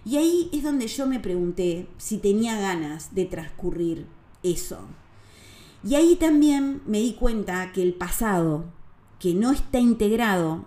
Y 0.03 0.17
ahí 0.17 0.49
es 0.51 0.63
donde 0.63 0.87
yo 0.87 1.05
me 1.05 1.19
pregunté 1.19 1.87
si 1.99 2.17
tenía 2.17 2.59
ganas 2.59 3.13
de 3.13 3.25
transcurrir 3.25 4.07
eso. 4.41 4.79
Y 5.83 5.93
ahí 5.93 6.15
también 6.15 6.81
me 6.87 6.97
di 7.01 7.13
cuenta 7.13 7.71
que 7.71 7.83
el 7.83 7.93
pasado 7.93 8.65
que 9.19 9.35
no 9.35 9.51
está 9.51 9.77
integrado 9.77 10.65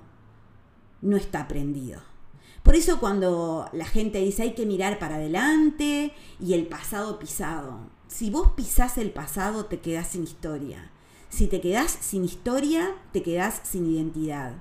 no 1.03 1.17
está 1.17 1.41
aprendido. 1.41 2.10
Por 2.63 2.77
eso 2.77 3.01
cuando 3.01 3.69
la 3.73 3.87
gente 3.87 4.19
dice 4.19 4.43
hay 4.43 4.55
que 4.55 4.67
mirar 4.67 4.99
para 4.99 5.17
adelante 5.17 6.13
y 6.39 6.53
el 6.53 6.67
pasado 6.67 7.19
pisado, 7.19 7.81
si 8.07 8.29
vos 8.29 8.53
pisás 8.57 8.99
el 8.99 9.11
pasado 9.11 9.67
te 9.67 9.81
quedás 9.81 10.09
sin 10.09 10.25
historia. 10.25 10.91
Si 11.31 11.47
te 11.47 11.61
quedás 11.61 11.97
sin 12.01 12.25
historia, 12.25 12.95
te 13.13 13.23
quedás 13.23 13.61
sin 13.63 13.87
identidad. 13.87 14.55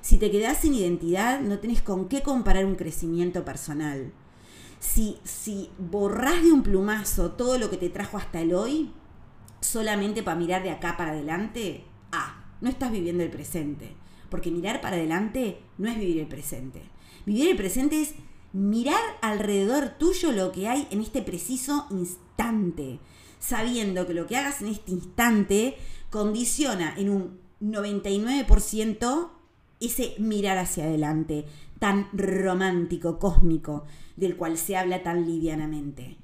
Si 0.00 0.16
te 0.16 0.30
quedás 0.30 0.58
sin 0.58 0.74
identidad, 0.74 1.40
no 1.40 1.58
tenés 1.58 1.82
con 1.82 2.08
qué 2.08 2.22
comparar 2.22 2.64
un 2.64 2.76
crecimiento 2.76 3.44
personal. 3.44 4.12
Si, 4.78 5.18
si 5.24 5.70
borrás 5.78 6.42
de 6.42 6.52
un 6.52 6.62
plumazo 6.62 7.32
todo 7.32 7.58
lo 7.58 7.68
que 7.68 7.78
te 7.78 7.88
trajo 7.88 8.16
hasta 8.16 8.40
el 8.40 8.54
hoy, 8.54 8.92
solamente 9.60 10.22
para 10.22 10.38
mirar 10.38 10.62
de 10.62 10.70
acá 10.70 10.96
para 10.96 11.10
adelante, 11.12 11.84
ah, 12.12 12.44
no 12.60 12.68
estás 12.68 12.92
viviendo 12.92 13.22
el 13.22 13.30
presente. 13.30 13.96
Porque 14.30 14.50
mirar 14.50 14.80
para 14.80 14.96
adelante 14.96 15.58
no 15.78 15.88
es 15.88 15.98
vivir 15.98 16.20
el 16.20 16.28
presente. 16.28 16.82
Vivir 17.26 17.50
el 17.50 17.56
presente 17.56 18.02
es 18.02 18.14
mirar 18.52 19.00
alrededor 19.22 19.90
tuyo 19.98 20.32
lo 20.32 20.52
que 20.52 20.68
hay 20.68 20.86
en 20.90 21.00
este 21.00 21.22
preciso 21.22 21.86
instante, 21.90 23.00
sabiendo 23.38 24.06
que 24.06 24.14
lo 24.14 24.26
que 24.26 24.36
hagas 24.36 24.62
en 24.62 24.68
este 24.68 24.92
instante 24.92 25.76
condiciona 26.10 26.94
en 26.96 27.10
un 27.10 27.40
99% 27.60 29.30
ese 29.80 30.14
mirar 30.18 30.58
hacia 30.58 30.84
adelante 30.84 31.46
tan 31.78 32.08
romántico, 32.12 33.18
cósmico, 33.18 33.84
del 34.16 34.36
cual 34.36 34.56
se 34.56 34.76
habla 34.76 35.02
tan 35.02 35.26
livianamente. 35.26 36.16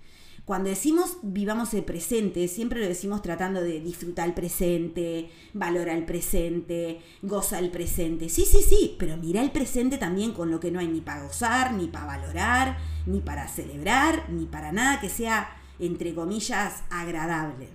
Cuando 0.50 0.68
decimos 0.68 1.18
vivamos 1.22 1.74
el 1.74 1.84
presente, 1.84 2.48
siempre 2.48 2.80
lo 2.80 2.88
decimos 2.88 3.22
tratando 3.22 3.62
de 3.62 3.78
disfrutar 3.78 4.26
el 4.26 4.34
presente, 4.34 5.30
valorar 5.54 5.96
el 5.96 6.04
presente, 6.04 6.98
goza 7.22 7.60
el 7.60 7.70
presente. 7.70 8.28
Sí, 8.28 8.44
sí, 8.44 8.58
sí, 8.68 8.96
pero 8.98 9.16
mira 9.16 9.42
el 9.42 9.52
presente 9.52 9.96
también 9.96 10.32
con 10.32 10.50
lo 10.50 10.58
que 10.58 10.72
no 10.72 10.80
hay 10.80 10.88
ni 10.88 11.02
para 11.02 11.22
gozar, 11.22 11.72
ni 11.74 11.86
para 11.86 12.06
valorar, 12.06 12.78
ni 13.06 13.20
para 13.20 13.46
celebrar, 13.46 14.28
ni 14.28 14.46
para 14.46 14.72
nada 14.72 15.00
que 15.00 15.08
sea, 15.08 15.56
entre 15.78 16.16
comillas, 16.16 16.82
agradable 16.90 17.68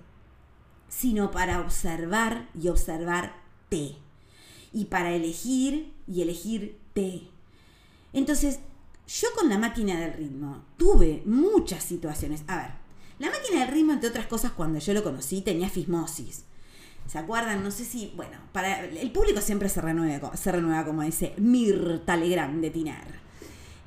sino 0.90 1.30
para 1.30 1.60
observar 1.60 2.50
y 2.52 2.68
observarte. 2.68 3.96
Y 4.74 4.84
para 4.90 5.14
elegir 5.14 5.94
y 6.06 6.20
elegirte. 6.20 7.22
Entonces, 8.12 8.60
yo 9.06 9.28
con 9.36 9.48
la 9.48 9.58
máquina 9.58 9.98
del 10.00 10.14
ritmo 10.14 10.64
tuve 10.76 11.22
muchas 11.26 11.84
situaciones. 11.84 12.42
A 12.48 12.56
ver, 12.56 12.70
la 13.18 13.30
máquina 13.30 13.60
del 13.60 13.74
ritmo, 13.74 13.92
entre 13.92 14.10
otras 14.10 14.26
cosas, 14.26 14.52
cuando 14.52 14.78
yo 14.78 14.92
lo 14.92 15.04
conocí, 15.04 15.40
tenía 15.42 15.70
fismosis. 15.70 16.44
¿Se 17.06 17.18
acuerdan? 17.18 17.62
No 17.62 17.70
sé 17.70 17.84
si, 17.84 18.12
bueno, 18.16 18.36
para 18.52 18.84
el 18.84 19.12
público 19.12 19.40
siempre 19.40 19.68
se 19.68 19.80
renueva, 19.80 20.36
se 20.36 20.50
renueva 20.50 20.84
como 20.84 21.02
dice 21.02 21.34
Mirta 21.38 22.16
Legrand 22.16 22.60
de 22.60 22.70
Tinar. 22.70 23.26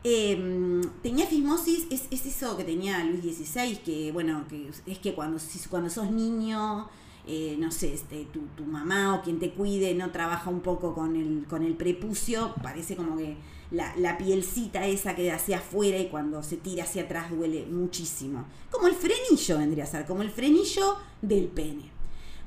Em, 0.05 0.81
tenía 1.03 1.27
fismosis, 1.27 1.85
es, 1.89 2.25
eso 2.25 2.55
que 2.55 2.63
tenía 2.63 3.03
Luis 3.03 3.35
XVI, 3.35 3.77
que 3.77 4.13
bueno, 4.13 4.45
que 4.47 4.69
es 4.85 4.99
que 4.99 5.13
cuando, 5.13 5.37
cuando 5.69 5.89
sos 5.89 6.09
niño, 6.09 6.87
eh, 7.27 7.57
no 7.59 7.69
sé, 7.71 7.93
este, 7.93 8.23
tu, 8.31 8.39
tu, 8.55 8.63
mamá 8.63 9.15
o 9.15 9.21
quien 9.21 9.39
te 9.39 9.51
cuide 9.51 9.93
no 9.93 10.11
trabaja 10.11 10.49
un 10.49 10.61
poco 10.61 10.95
con 10.95 11.17
el, 11.17 11.45
con 11.49 11.63
el 11.63 11.75
prepucio, 11.75 12.55
parece 12.63 12.95
como 12.95 13.17
que 13.17 13.35
la, 13.71 13.95
la 13.97 14.17
pielcita 14.17 14.85
esa 14.87 15.15
queda 15.15 15.35
hacia 15.35 15.59
afuera 15.59 15.97
y 15.97 16.07
cuando 16.07 16.41
se 16.43 16.57
tira 16.57 16.83
hacia 16.83 17.03
atrás 17.03 17.29
duele 17.29 17.65
muchísimo. 17.65 18.45
Como 18.71 18.87
el 18.87 18.95
frenillo 18.95 19.57
vendría 19.57 19.83
a 19.83 19.87
ser, 19.87 20.05
como 20.05 20.21
el 20.21 20.31
frenillo 20.31 20.97
del 21.21 21.47
pene. 21.47 21.91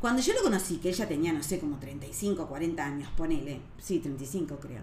Cuando 0.01 0.21
yo 0.21 0.35
lo 0.35 0.43
conocí, 0.43 0.79
que 0.79 0.89
ella 0.89 1.07
tenía, 1.07 1.33
no 1.33 1.45
sé, 1.45 1.61
como 1.61 1.79
35, 1.79 2.49
40 2.49 2.85
años, 2.85 3.09
ponele, 3.17 3.61
sí, 3.79 4.01
35 4.01 4.59
creo. 4.59 4.83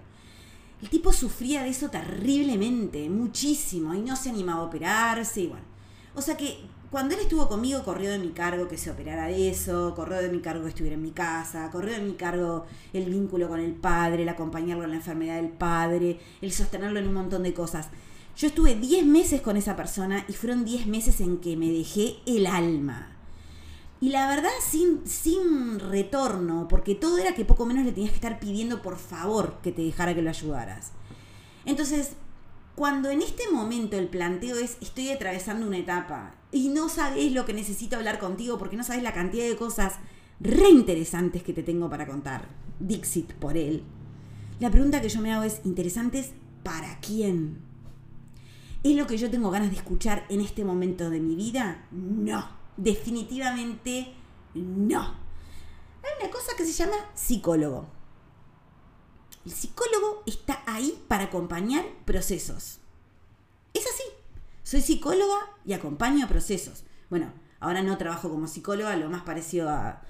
El 0.82 0.90
tipo 0.90 1.12
sufría 1.12 1.64
de 1.64 1.70
eso 1.70 1.90
terriblemente, 1.90 3.10
muchísimo, 3.10 3.94
y 3.94 4.00
no 4.00 4.16
se 4.16 4.30
animaba 4.30 4.62
a 4.62 4.66
operarse, 4.66 5.42
y 5.42 5.48
bueno. 5.48 5.69
O 6.16 6.22
sea 6.22 6.38
que 6.38 6.60
cuando 6.92 7.14
él 7.14 7.22
estuvo 7.22 7.48
conmigo, 7.48 7.84
corrió 7.84 8.10
de 8.10 8.18
mi 8.18 8.30
cargo 8.30 8.68
que 8.68 8.78
se 8.78 8.90
operara 8.90 9.28
de 9.28 9.50
eso, 9.50 9.94
corrió 9.96 10.18
de 10.18 10.30
mi 10.30 10.40
cargo 10.40 10.64
que 10.64 10.70
estuviera 10.70 10.96
en 10.96 11.04
mi 11.04 11.12
casa, 11.12 11.70
corrió 11.72 11.94
de 11.94 12.02
mi 12.02 12.14
cargo 12.14 12.66
el 12.94 13.06
vínculo 13.06 13.48
con 13.48 13.60
el 13.60 13.74
padre, 13.74 14.24
el 14.24 14.30
acompañarlo 14.30 14.84
en 14.84 14.90
la 14.92 14.96
enfermedad 14.96 15.36
del 15.36 15.50
padre, 15.50 16.20
el 16.42 16.52
sostenerlo 16.52 17.00
en 17.00 17.08
un 17.08 17.14
montón 17.14 17.44
de 17.44 17.54
cosas. 17.54 17.90
Yo 18.36 18.48
estuve 18.48 18.76
10 18.76 19.06
meses 19.06 19.42
con 19.42 19.56
esa 19.56 19.76
persona 19.76 20.26
y 20.28 20.34
fueron 20.34 20.66
10 20.66 20.88
meses 20.88 21.22
en 21.22 21.38
que 21.38 21.56
me 21.56 21.70
dejé 21.70 22.16
el 22.26 22.48
alma. 22.48 23.16
Y 24.02 24.10
la 24.10 24.28
verdad, 24.28 24.50
sin, 24.66 25.06
sin 25.06 25.80
retorno, 25.80 26.68
porque 26.70 26.96
todo 26.96 27.18
era 27.18 27.36
que 27.36 27.46
poco 27.46 27.66
menos 27.66 27.86
le 27.86 27.92
tenías 27.92 28.12
que 28.12 28.16
estar 28.16 28.40
pidiendo 28.40 28.82
por 28.82 28.98
favor 28.98 29.58
que 29.62 29.72
te 29.72 29.84
dejara 29.84 30.16
que 30.16 30.22
lo 30.22 30.30
ayudaras. 30.30 30.92
Entonces, 31.66 32.14
cuando 32.80 33.10
en 33.10 33.22
este 33.22 33.44
momento 33.52 33.98
el 33.98 34.08
planteo 34.08 34.56
es 34.56 34.78
estoy 34.80 35.10
atravesando 35.10 35.68
una 35.68 35.80
etapa 35.80 36.36
y 36.50 36.70
no 36.70 36.88
sabes 36.88 37.34
lo 37.34 37.46
que 37.46 37.52
necesito 37.52 37.98
hablar 37.98 38.20
contigo 38.20 38.58
porque 38.58 38.78
no 38.78 38.86
sabes 38.86 39.04
la 39.04 39.14
cantidad 39.14 39.46
de 39.46 39.58
cosas 39.58 39.96
re 40.40 40.70
interesantes 40.70 41.44
que 41.44 41.52
te 41.52 41.62
tengo 41.62 41.90
para 41.90 42.08
contar, 42.08 42.48
Dixit 42.80 43.34
por 43.34 43.58
él, 43.58 43.84
la 44.62 44.72
pregunta 44.72 45.02
que 45.02 45.10
yo 45.10 45.20
me 45.20 45.34
hago 45.34 45.44
es, 45.44 45.60
¿interesantes 45.66 46.32
para 46.64 47.02
quién? 47.02 47.58
¿Es 48.82 48.96
lo 48.96 49.08
que 49.08 49.18
yo 49.18 49.30
tengo 49.30 49.52
ganas 49.52 49.72
de 49.72 49.76
escuchar 49.76 50.26
en 50.30 50.40
este 50.40 50.64
momento 50.64 51.10
de 51.10 51.20
mi 51.20 51.36
vida? 51.36 51.86
No, 51.92 52.48
definitivamente 52.78 54.14
no. 54.54 55.02
Hay 55.02 56.24
una 56.24 56.32
cosa 56.32 56.54
que 56.56 56.64
se 56.64 56.72
llama 56.72 56.96
psicólogo. 57.14 57.99
El 59.46 59.52
psicólogo 59.52 60.24
está 60.26 60.62
ahí 60.66 61.02
para 61.08 61.26
acompañar 61.26 61.86
procesos. 62.06 62.80
Es 63.74 63.86
así. 63.86 64.04
Soy 64.64 64.82
psicóloga 64.82 65.38
y 65.66 65.74
acompaño 65.74 66.28
procesos. 66.28 66.84
Bueno, 67.10 67.34
ahora 67.60 67.82
no 67.82 67.98
trabajo 67.98 68.30
como 68.30 68.48
psicóloga, 68.48 68.96
lo 68.96 69.10
más 69.10 69.24
parecido 69.24 69.70
a, 69.70 70.02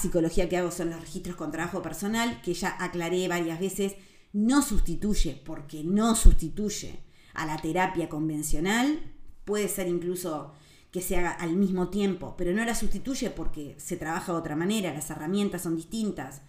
psicología 0.00 0.48
que 0.48 0.56
hago 0.56 0.70
son 0.70 0.90
los 0.90 1.00
registros 1.00 1.36
con 1.36 1.50
trabajo 1.50 1.82
personal, 1.82 2.40
que 2.42 2.54
ya 2.54 2.76
aclaré 2.78 3.28
varias 3.28 3.60
veces, 3.60 3.94
no 4.32 4.62
sustituye, 4.62 5.40
porque 5.44 5.82
no 5.84 6.14
sustituye 6.14 7.00
a 7.34 7.44
la 7.46 7.56
terapia 7.56 8.08
convencional, 8.08 9.12
puede 9.44 9.68
ser 9.68 9.88
incluso 9.88 10.52
que 10.90 11.02
se 11.02 11.16
haga 11.16 11.32
al 11.32 11.56
mismo 11.56 11.88
tiempo, 11.88 12.34
pero 12.36 12.52
no 12.52 12.64
la 12.64 12.74
sustituye 12.74 13.30
porque 13.30 13.74
se 13.78 13.96
trabaja 13.96 14.32
de 14.32 14.38
otra 14.38 14.56
manera, 14.56 14.92
las 14.92 15.10
herramientas 15.10 15.62
son 15.62 15.76
distintas, 15.76 16.42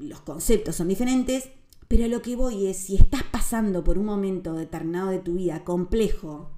los 0.00 0.20
conceptos 0.20 0.76
son 0.76 0.88
diferentes, 0.88 1.50
pero 1.86 2.06
lo 2.08 2.22
que 2.22 2.36
voy 2.36 2.66
es, 2.66 2.76
si 2.76 2.96
estás 2.96 3.22
pasando 3.22 3.82
por 3.82 3.98
un 3.98 4.04
momento 4.04 4.52
determinado 4.52 5.10
de 5.10 5.20
tu 5.20 5.34
vida 5.34 5.64
complejo, 5.64 6.50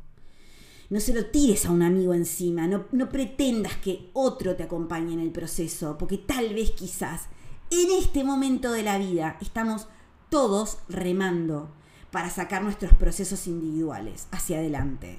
no 0.88 0.98
se 0.98 1.14
lo 1.14 1.26
tires 1.26 1.66
a 1.66 1.70
un 1.70 1.82
amigo 1.82 2.14
encima, 2.14 2.66
no, 2.66 2.86
no 2.90 3.08
pretendas 3.08 3.76
que 3.76 4.10
otro 4.12 4.56
te 4.56 4.64
acompañe 4.64 5.12
en 5.12 5.20
el 5.20 5.30
proceso, 5.30 5.96
porque 5.96 6.18
tal 6.18 6.52
vez 6.52 6.72
quizás 6.72 7.28
en 7.70 7.92
este 7.92 8.24
momento 8.24 8.72
de 8.72 8.82
la 8.82 8.98
vida 8.98 9.38
estamos 9.40 9.86
todos 10.30 10.78
remando 10.88 11.70
para 12.10 12.28
sacar 12.28 12.62
nuestros 12.62 12.92
procesos 12.94 13.46
individuales 13.46 14.26
hacia 14.32 14.58
adelante. 14.58 15.18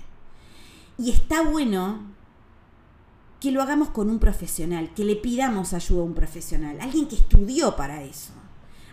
Y 0.97 1.11
está 1.11 1.41
bueno 1.41 2.13
que 3.41 3.51
lo 3.51 3.63
hagamos 3.63 3.89
con 3.89 4.11
un 4.11 4.19
profesional, 4.19 4.93
que 4.93 5.03
le 5.03 5.15
pidamos 5.15 5.73
ayuda 5.73 6.01
a 6.01 6.05
un 6.05 6.13
profesional, 6.13 6.79
alguien 6.79 7.07
que 7.07 7.15
estudió 7.15 7.75
para 7.75 8.03
eso, 8.03 8.33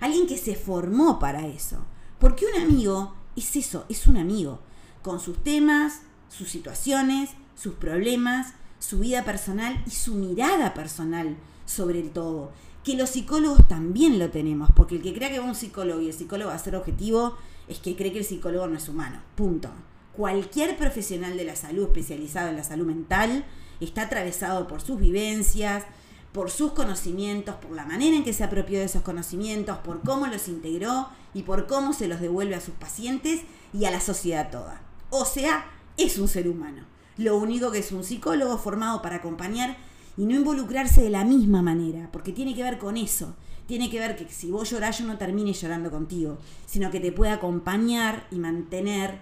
alguien 0.01 0.27
que 0.27 0.39
se 0.39 0.57
formó 0.57 1.19
para 1.19 1.47
eso. 1.47 1.77
Porque 2.19 2.47
un 2.47 2.63
amigo 2.63 3.15
es 3.37 3.55
eso, 3.57 3.85
es 3.91 4.07
un 4.07 4.17
amigo, 4.17 4.61
con 5.03 5.21
sus 5.21 5.37
temas, 5.45 6.01
sus 6.31 6.49
situaciones, 6.49 7.31
sus 7.55 7.75
problemas, 7.75 8.55
su 8.79 9.01
vida 9.01 9.23
personal 9.23 9.85
y 9.87 9.91
su 9.91 10.15
mirada 10.15 10.73
personal 10.73 11.37
sobre 11.67 12.01
el 12.01 12.11
todo. 12.11 12.51
Que 12.85 12.97
los 12.97 13.11
psicólogos 13.11 13.69
también 13.69 14.19
lo 14.19 14.31
tenemos, 14.31 14.71
porque 14.75 14.97
el 14.97 15.03
que 15.03 15.13
crea 15.13 15.31
que 15.31 15.41
va 15.41 15.45
un 15.45 15.55
psicólogo 15.55 16.01
y 16.01 16.07
el 16.07 16.15
psicólogo 16.15 16.49
va 16.49 16.57
a 16.57 16.59
ser 16.59 16.75
objetivo 16.75 17.37
es 17.69 17.81
que 17.81 17.97
cree 17.97 18.13
que 18.13 18.21
el 18.21 18.25
psicólogo 18.25 18.67
no 18.67 18.79
es 18.79 18.89
humano. 18.89 19.21
Punto. 19.35 19.69
Cualquier 20.17 20.79
profesional 20.79 21.37
de 21.37 21.45
la 21.45 21.55
salud 21.55 21.85
especializado 21.85 22.49
en 22.49 22.57
la 22.57 22.65
salud 22.65 22.87
mental 22.87 23.45
está 23.87 24.03
atravesado 24.03 24.67
por 24.67 24.81
sus 24.81 24.99
vivencias, 24.99 25.85
por 26.33 26.51
sus 26.51 26.73
conocimientos, 26.73 27.55
por 27.57 27.73
la 27.73 27.85
manera 27.85 28.17
en 28.17 28.25
que 28.25 28.33
se 28.33 28.45
apropió 28.45 28.79
de 28.79 28.85
esos 28.85 29.03
conocimientos, 29.03 29.79
por 29.79 30.03
cómo 30.03 30.27
los 30.27 30.49
integró 30.49 31.09
y 31.35 31.43
por 31.43 31.67
cómo 31.67 31.93
se 31.93 32.09
los 32.09 32.21
devuelve 32.21 32.55
a 32.55 32.61
sus 32.61 32.75
pacientes 32.75 33.43
y 33.73 33.85
a 33.85 33.91
la 33.91 34.01
sociedad 34.01 34.51
toda. 34.51 34.81
O 35.11 35.25
sea, 35.25 35.67
es 35.97 36.19
un 36.19 36.29
ser 36.29 36.49
humano. 36.49 36.85
Lo 37.17 37.37
único 37.37 37.71
que 37.71 37.79
es 37.79 37.93
un 37.93 38.05
psicólogo 38.05 38.59
formado 38.59 39.03
para 39.03 39.17
acompañar 39.17 39.77
y 40.17 40.27
no 40.27 40.35
involucrarse 40.35 41.03
de 41.03 41.11
la 41.11 41.25
misma 41.25 41.63
manera, 41.63 42.09
porque 42.13 42.33
tiene 42.33 42.55
que 42.55 42.63
ver 42.63 42.79
con 42.79 42.97
eso. 42.97 43.35
Tiene 43.67 43.91
que 43.91 43.99
ver 43.99 44.17
que 44.17 44.29
si 44.33 44.51
vos 44.51 44.71
llorás 44.71 44.99
yo 44.99 45.07
no 45.07 45.19
termine 45.19 45.53
llorando 45.53 45.91
contigo, 45.91 46.39
sino 46.67 46.91
que 46.91 47.01
te 47.01 47.13
pueda 47.13 47.35
acompañar 47.35 48.27
y 48.31 48.37
mantener 48.37 49.19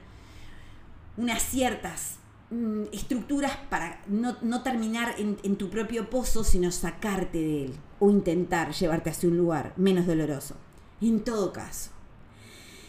unas 1.16 1.42
ciertas 1.42 2.16
Mm, 2.48 2.84
estructuras 2.92 3.56
para 3.68 4.00
no, 4.06 4.62
terminar 4.62 5.16
en, 5.18 5.36
en, 5.42 5.56
tu 5.56 5.68
propio 5.68 6.08
pozo, 6.08 6.44
sino 6.44 6.70
sacarte 6.70 7.38
de 7.38 7.64
él 7.64 7.74
o 7.98 8.08
intentar 8.08 8.72
llevarte 8.72 9.10
hacia 9.10 9.28
un 9.28 9.36
lugar 9.36 9.72
menos 9.76 10.06
doloroso. 10.06 10.54
En 11.00 11.24
todo 11.24 11.52
caso, 11.52 11.90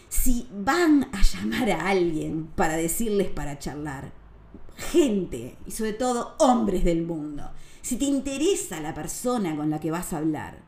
si 0.09 0.47
van 0.53 1.09
a 1.11 1.23
llamar 1.23 1.71
a 1.71 1.87
alguien 1.87 2.49
para 2.55 2.77
decirles 2.77 3.29
para 3.29 3.57
charlar, 3.57 4.13
gente 4.75 5.57
y 5.65 5.71
sobre 5.71 5.93
todo 5.93 6.35
hombres 6.37 6.83
del 6.83 7.01
mundo, 7.01 7.49
si 7.81 7.95
te 7.95 8.05
interesa 8.05 8.79
la 8.79 8.93
persona 8.93 9.55
con 9.55 9.71
la 9.71 9.79
que 9.79 9.89
vas 9.89 10.13
a 10.13 10.19
hablar, 10.19 10.59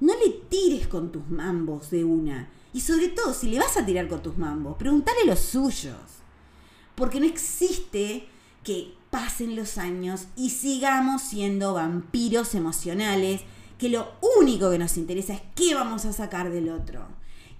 no 0.00 0.12
le 0.12 0.28
tires 0.50 0.88
con 0.88 1.10
tus 1.10 1.26
mambos 1.30 1.88
de 1.88 2.04
una. 2.04 2.50
Y 2.74 2.82
sobre 2.82 3.08
todo, 3.08 3.32
si 3.32 3.48
le 3.48 3.58
vas 3.58 3.78
a 3.78 3.86
tirar 3.86 4.08
con 4.08 4.22
tus 4.22 4.36
mambos, 4.36 4.76
pregúntale 4.76 5.24
los 5.24 5.38
suyos 5.38 5.96
porque 6.96 7.20
no 7.20 7.26
existe 7.26 8.26
que 8.64 8.94
pasen 9.10 9.54
los 9.54 9.78
años 9.78 10.26
y 10.34 10.50
sigamos 10.50 11.22
siendo 11.22 11.74
vampiros 11.74 12.54
emocionales, 12.54 13.42
que 13.78 13.88
lo 13.88 14.12
único 14.40 14.70
que 14.70 14.78
nos 14.78 14.96
interesa 14.96 15.34
es 15.34 15.42
qué 15.54 15.74
vamos 15.74 16.04
a 16.04 16.12
sacar 16.12 16.50
del 16.50 16.70
otro, 16.70 17.06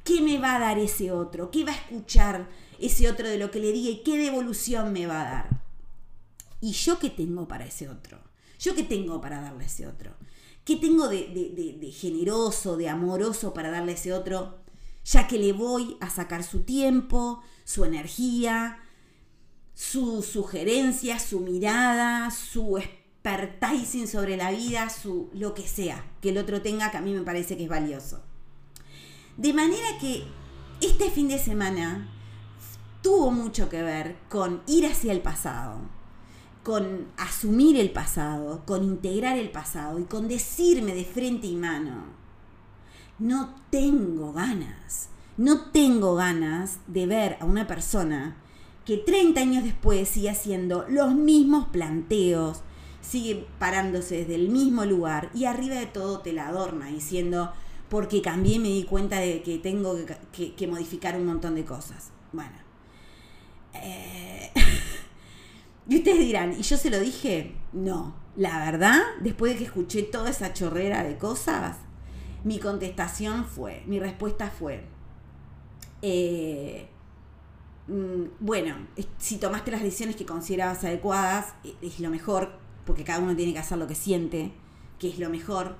qué 0.02 0.20
me 0.20 0.38
va 0.38 0.56
a 0.56 0.58
dar 0.58 0.78
ese 0.78 1.12
otro, 1.12 1.50
qué 1.50 1.64
va 1.64 1.72
a 1.72 1.76
escuchar 1.76 2.48
ese 2.80 3.08
otro 3.08 3.28
de 3.28 3.38
lo 3.38 3.50
que 3.50 3.60
le 3.60 3.72
diga 3.72 3.90
y 3.90 4.02
qué 4.02 4.18
devolución 4.18 4.92
me 4.92 5.06
va 5.06 5.20
a 5.20 5.30
dar. 5.30 5.62
¿Y 6.60 6.72
yo 6.72 6.98
qué 6.98 7.10
tengo 7.10 7.46
para 7.46 7.66
ese 7.66 7.88
otro? 7.88 8.18
¿Yo 8.58 8.74
qué 8.74 8.82
tengo 8.82 9.20
para 9.20 9.40
darle 9.40 9.64
a 9.64 9.66
ese 9.66 9.86
otro? 9.86 10.14
¿Qué 10.64 10.76
tengo 10.76 11.08
de, 11.08 11.76
de 11.78 11.92
generoso, 11.92 12.76
de 12.76 12.88
amoroso 12.88 13.54
para 13.54 13.70
darle 13.70 13.92
a 13.92 13.94
ese 13.94 14.12
otro? 14.12 14.58
Ya 15.04 15.28
que 15.28 15.38
le 15.38 15.52
voy 15.52 15.96
a 16.00 16.10
sacar 16.10 16.42
su 16.42 16.60
tiempo, 16.60 17.42
su 17.64 17.84
energía, 17.84 18.80
su 19.76 20.22
sugerencia, 20.22 21.18
su 21.18 21.40
mirada, 21.40 22.30
su 22.30 22.78
expertising 22.78 24.08
sobre 24.08 24.38
la 24.38 24.50
vida, 24.50 24.88
su 24.88 25.28
lo 25.34 25.52
que 25.52 25.68
sea 25.68 26.02
que 26.22 26.30
el 26.30 26.38
otro 26.38 26.62
tenga 26.62 26.90
que 26.90 26.96
a 26.96 27.02
mí 27.02 27.12
me 27.12 27.20
parece 27.20 27.58
que 27.58 27.64
es 27.64 27.68
valioso. 27.68 28.22
De 29.36 29.52
manera 29.52 29.86
que 30.00 30.24
este 30.80 31.10
fin 31.10 31.28
de 31.28 31.38
semana 31.38 32.08
tuvo 33.02 33.30
mucho 33.30 33.68
que 33.68 33.82
ver 33.82 34.16
con 34.30 34.62
ir 34.66 34.86
hacia 34.86 35.12
el 35.12 35.20
pasado, 35.20 35.80
con 36.64 37.08
asumir 37.18 37.76
el 37.76 37.90
pasado, 37.90 38.64
con 38.64 38.82
integrar 38.82 39.36
el 39.36 39.50
pasado 39.50 40.00
y 40.00 40.04
con 40.04 40.26
decirme 40.26 40.94
de 40.94 41.04
frente 41.04 41.48
y 41.48 41.54
mano, 41.54 42.04
no 43.18 43.54
tengo 43.70 44.32
ganas 44.32 45.10
No 45.38 45.70
tengo 45.70 46.14
ganas 46.14 46.78
de 46.86 47.06
ver 47.06 47.36
a 47.40 47.44
una 47.44 47.66
persona 47.66 48.36
que 48.86 48.96
30 48.96 49.40
años 49.40 49.64
después 49.64 50.08
sigue 50.08 50.30
haciendo 50.30 50.86
los 50.88 51.12
mismos 51.14 51.66
planteos, 51.68 52.62
sigue 53.00 53.46
parándose 53.58 54.18
desde 54.18 54.36
el 54.36 54.48
mismo 54.48 54.84
lugar 54.84 55.28
y 55.34 55.44
arriba 55.44 55.74
de 55.74 55.86
todo 55.86 56.20
te 56.20 56.32
la 56.32 56.48
adorna 56.48 56.86
diciendo, 56.86 57.52
porque 57.88 58.22
cambié 58.22 58.60
me 58.60 58.68
di 58.68 58.84
cuenta 58.84 59.18
de 59.18 59.42
que 59.42 59.58
tengo 59.58 59.96
que, 60.32 60.66
modificar 60.68 61.16
un 61.16 61.26
montón 61.26 61.56
de 61.56 61.64
cosas. 61.64 62.10
Bueno. 62.32 62.54
Eh, 63.74 64.52
y 65.88 65.98
ustedes 65.98 66.20
dirán, 66.20 66.52
¿y 66.58 66.62
yo 66.62 66.76
se 66.76 66.90
lo 66.90 67.00
dije? 67.00 67.56
No. 67.72 68.14
La 68.36 68.64
verdad, 68.70 69.00
después 69.20 69.52
de 69.52 69.58
que 69.58 69.64
escuché 69.64 70.02
toda 70.04 70.30
esa 70.30 70.52
chorrera 70.52 71.02
de 71.02 71.18
cosas, 71.18 71.78
mi 72.44 72.60
contestación 72.60 73.46
fue, 73.46 73.82
mi 73.86 73.98
respuesta 73.98 74.50
fue, 74.50 74.84
eh, 76.02 76.88
bueno, 78.40 78.76
si 79.18 79.38
tomaste 79.38 79.70
las 79.70 79.82
decisiones 79.82 80.16
que 80.16 80.26
considerabas 80.26 80.82
adecuadas, 80.84 81.54
e, 81.64 81.74
es 81.82 82.00
lo 82.00 82.10
mejor, 82.10 82.58
porque 82.84 83.04
cada 83.04 83.20
uno 83.20 83.36
tiene 83.36 83.52
que 83.52 83.58
hacer 83.58 83.78
lo 83.78 83.86
que 83.86 83.94
siente, 83.94 84.52
que 84.98 85.08
es 85.08 85.18
lo 85.18 85.30
mejor. 85.30 85.76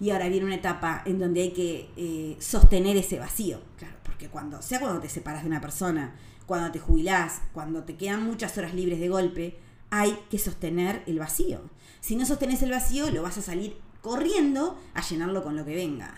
Y 0.00 0.10
ahora 0.10 0.28
viene 0.28 0.46
una 0.46 0.54
etapa 0.54 1.02
en 1.04 1.18
donde 1.18 1.42
hay 1.42 1.52
que 1.52 1.90
eh, 1.96 2.36
sostener 2.40 2.96
ese 2.96 3.18
vacío, 3.18 3.60
claro, 3.76 3.96
porque 4.02 4.28
cuando, 4.28 4.62
sea 4.62 4.80
cuando 4.80 5.00
te 5.00 5.08
separas 5.08 5.42
de 5.42 5.48
una 5.48 5.60
persona, 5.60 6.16
cuando 6.46 6.72
te 6.72 6.78
jubilás, 6.78 7.42
cuando 7.52 7.84
te 7.84 7.96
quedan 7.96 8.24
muchas 8.24 8.56
horas 8.56 8.74
libres 8.74 8.98
de 8.98 9.08
golpe, 9.08 9.58
hay 9.90 10.18
que 10.30 10.38
sostener 10.38 11.02
el 11.06 11.18
vacío. 11.18 11.60
Si 12.00 12.16
no 12.16 12.24
sostenes 12.24 12.62
el 12.62 12.70
vacío, 12.70 13.10
lo 13.10 13.22
vas 13.22 13.38
a 13.38 13.42
salir 13.42 13.76
corriendo 14.00 14.78
a 14.94 15.02
llenarlo 15.02 15.42
con 15.42 15.56
lo 15.56 15.64
que 15.64 15.74
venga. 15.74 16.14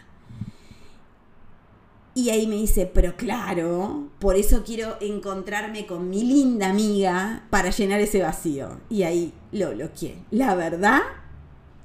Y 2.14 2.29
ahí 2.29 2.46
me 2.46 2.57
dice, 2.57 2.85
pero 2.85 3.16
claro, 3.16 4.11
por 4.18 4.37
eso 4.37 4.64
quiero 4.64 4.98
encontrarme 5.01 5.87
con 5.87 6.11
mi 6.11 6.22
linda 6.22 6.68
amiga 6.68 7.44
para 7.48 7.70
llenar 7.70 8.01
ese 8.01 8.20
vacío. 8.20 8.81
Y 8.90 9.05
ahí 9.05 9.33
lo 9.51 9.70
bloqueé. 9.70 10.18
La 10.31 10.55
verdad, 10.55 11.01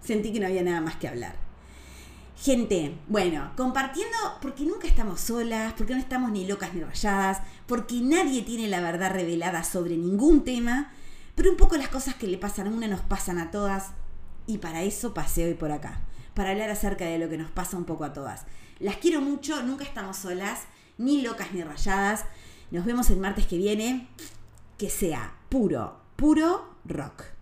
sentí 0.01 0.33
que 0.33 0.41
no 0.41 0.47
había 0.47 0.63
nada 0.63 0.81
más 0.81 0.97
que 0.97 1.07
hablar. 1.07 1.47
Gente, 2.35 2.97
bueno, 3.07 3.51
compartiendo, 3.55 4.17
porque 4.41 4.63
nunca 4.63 4.85
estamos 4.85 5.21
solas, 5.21 5.73
porque 5.73 5.93
no 5.93 5.99
estamos 5.99 6.31
ni 6.31 6.45
locas 6.45 6.73
ni 6.73 6.81
rayadas, 6.81 7.41
porque 7.65 7.95
nadie 8.01 8.43
tiene 8.43 8.67
la 8.67 8.81
verdad 8.81 9.11
revelada 9.11 9.63
sobre 9.63 9.97
ningún 9.97 10.43
tema, 10.43 10.91
pero 11.35 11.49
un 11.49 11.57
poco 11.57 11.77
las 11.77 11.87
cosas 11.87 12.15
que 12.15 12.27
le 12.27 12.37
pasan 12.37 12.67
a 12.67 12.69
una 12.69 12.87
nos 12.87 13.01
pasan 13.01 13.39
a 13.39 13.49
todas, 13.49 13.91
y 14.45 14.59
para 14.59 14.83
eso 14.83 15.15
paseo 15.15 15.47
hoy 15.47 15.55
por 15.55 15.71
acá, 15.71 16.01
para 16.35 16.51
hablar 16.51 16.69
acerca 16.69 17.05
de 17.05 17.17
lo 17.17 17.27
que 17.27 17.39
nos 17.39 17.49
pasa 17.49 17.75
un 17.75 17.85
poco 17.85 18.03
a 18.03 18.13
todas. 18.13 18.45
Las 18.79 18.97
quiero 18.97 19.21
mucho, 19.21 19.63
nunca 19.63 19.83
estamos 19.83 20.17
solas, 20.17 20.63
ni 20.97 21.21
locas 21.21 21.51
ni 21.53 21.63
rayadas. 21.63 22.25
Nos 22.71 22.85
vemos 22.85 23.09
el 23.09 23.17
martes 23.17 23.47
que 23.47 23.57
viene. 23.57 24.07
Que 24.77 24.89
sea 24.89 25.35
puro, 25.49 25.99
puro 26.15 26.75
rock. 26.85 27.36